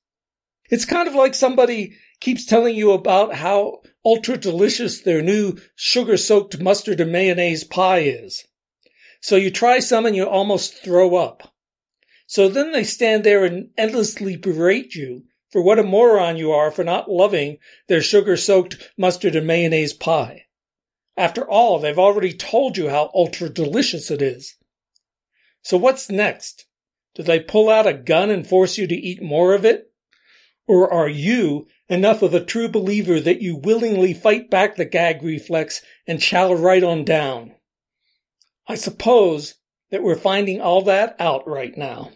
It's 0.72 0.84
kind 0.84 1.08
of 1.08 1.14
like 1.14 1.36
somebody 1.36 1.94
keeps 2.20 2.44
telling 2.44 2.74
you 2.74 2.90
about 2.90 3.36
how 3.36 3.82
ultra 4.04 4.36
delicious 4.36 5.02
their 5.02 5.22
new 5.22 5.60
sugar 5.76 6.18
soaked 6.18 6.60
mustard 6.60 7.00
and 7.00 7.12
mayonnaise 7.12 7.64
pie 7.64 8.00
is. 8.00 8.48
So 9.22 9.36
you 9.36 9.52
try 9.52 9.78
some 9.78 10.08
and 10.08 10.16
you 10.16 10.28
almost 10.28 10.84
throw 10.84 11.18
up. 11.18 11.54
So 12.26 12.50
then 12.50 12.72
they 12.72 12.84
stand 12.84 13.24
there 13.24 13.46
and 13.46 13.70
endlessly 13.78 14.38
berate 14.38 14.96
you 14.96 15.26
for 15.56 15.62
what 15.62 15.80
a 15.80 15.84
moron 15.84 16.36
you 16.36 16.52
are 16.52 16.70
for 16.70 16.84
not 16.84 17.10
loving 17.10 17.58
their 17.88 18.02
sugar 18.02 18.36
soaked 18.36 18.92
mustard 18.98 19.38
and 19.38 19.48
mayonnaise 19.48 19.94
pie. 19.94 20.42
After 21.16 21.50
all, 21.50 21.80
they've 21.80 21.98
already 21.98 22.34
told 22.34 22.76
you 22.76 22.90
how 22.90 23.10
ultra 23.16 23.48
delicious 23.48 24.12
it 24.12 24.22
is. 24.22 24.58
So 25.62 25.78
what's 25.78 26.10
next? 26.10 26.66
Do 27.14 27.24
they 27.24 27.40
pull 27.40 27.70
out 27.70 27.88
a 27.88 27.94
gun 27.94 28.32
and 28.32 28.46
force 28.46 28.78
you 28.78 28.86
to 28.86 28.96
eat 28.96 29.24
more 29.24 29.54
of 29.54 29.64
it? 29.64 29.94
Or 30.68 30.92
are 30.92 31.08
you 31.08 31.68
enough 31.88 32.22
of 32.22 32.34
a 32.34 32.44
true 32.44 32.68
believer 32.68 33.22
that 33.22 33.42
you 33.42 33.56
willingly 33.56 34.14
fight 34.14 34.50
back 34.50 34.76
the 34.76 34.84
gag 34.84 35.24
reflex 35.24 35.82
and 36.06 36.20
chow 36.20 36.52
right 36.52 36.84
on 36.84 37.06
down? 37.06 37.54
I 38.68 38.76
suppose 38.76 39.56
that 39.90 40.04
we're 40.04 40.18
finding 40.18 40.60
all 40.60 40.82
that 40.82 41.16
out 41.18 41.48
right 41.48 41.78
now. 41.78 42.12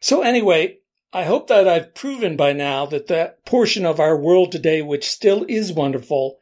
So 0.00 0.22
anyway, 0.22 0.78
I 1.12 1.24
hope 1.24 1.46
that 1.48 1.66
I've 1.66 1.94
proven 1.94 2.36
by 2.36 2.52
now 2.52 2.84
that 2.86 3.06
that 3.06 3.44
portion 3.46 3.86
of 3.86 3.98
our 3.98 4.16
world 4.16 4.52
today 4.52 4.82
which 4.82 5.08
still 5.08 5.46
is 5.48 5.72
wonderful 5.72 6.38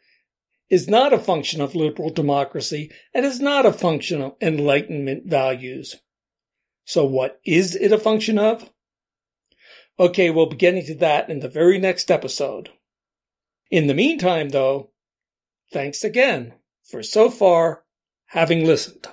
is 0.69 0.89
not 0.89 1.13
a 1.13 1.19
function 1.19 1.61
of 1.61 1.77
liberal 1.77 2.11
democracy 2.11 2.91
and 3.15 3.25
is 3.25 3.41
not 3.41 3.65
a 3.65 3.73
function 3.73 4.21
of 4.21 4.35
enlightenment 4.41 5.27
values. 5.27 5.97
So 6.85 7.05
what 7.05 7.41
is 7.45 7.77
it 7.77 7.93
a 7.93 7.99
function 7.99 8.39
of? 8.39 8.71
Okay, 9.99 10.31
we'll 10.31 10.47
be 10.47 10.57
getting 10.57 10.85
to 10.87 10.95
that 10.97 11.31
in 11.31 11.41
the 11.41 11.49
very 11.49 11.79
next 11.79 12.11
episode. 12.11 12.71
In 13.71 13.87
the 13.87 13.95
meantime, 13.95 14.51
though, 14.51 14.91
thanks 15.73 16.05
again 16.05 16.55
for 16.85 17.03
so 17.03 17.31
far 17.31 17.85
having 18.27 18.65
listened. 18.65 19.07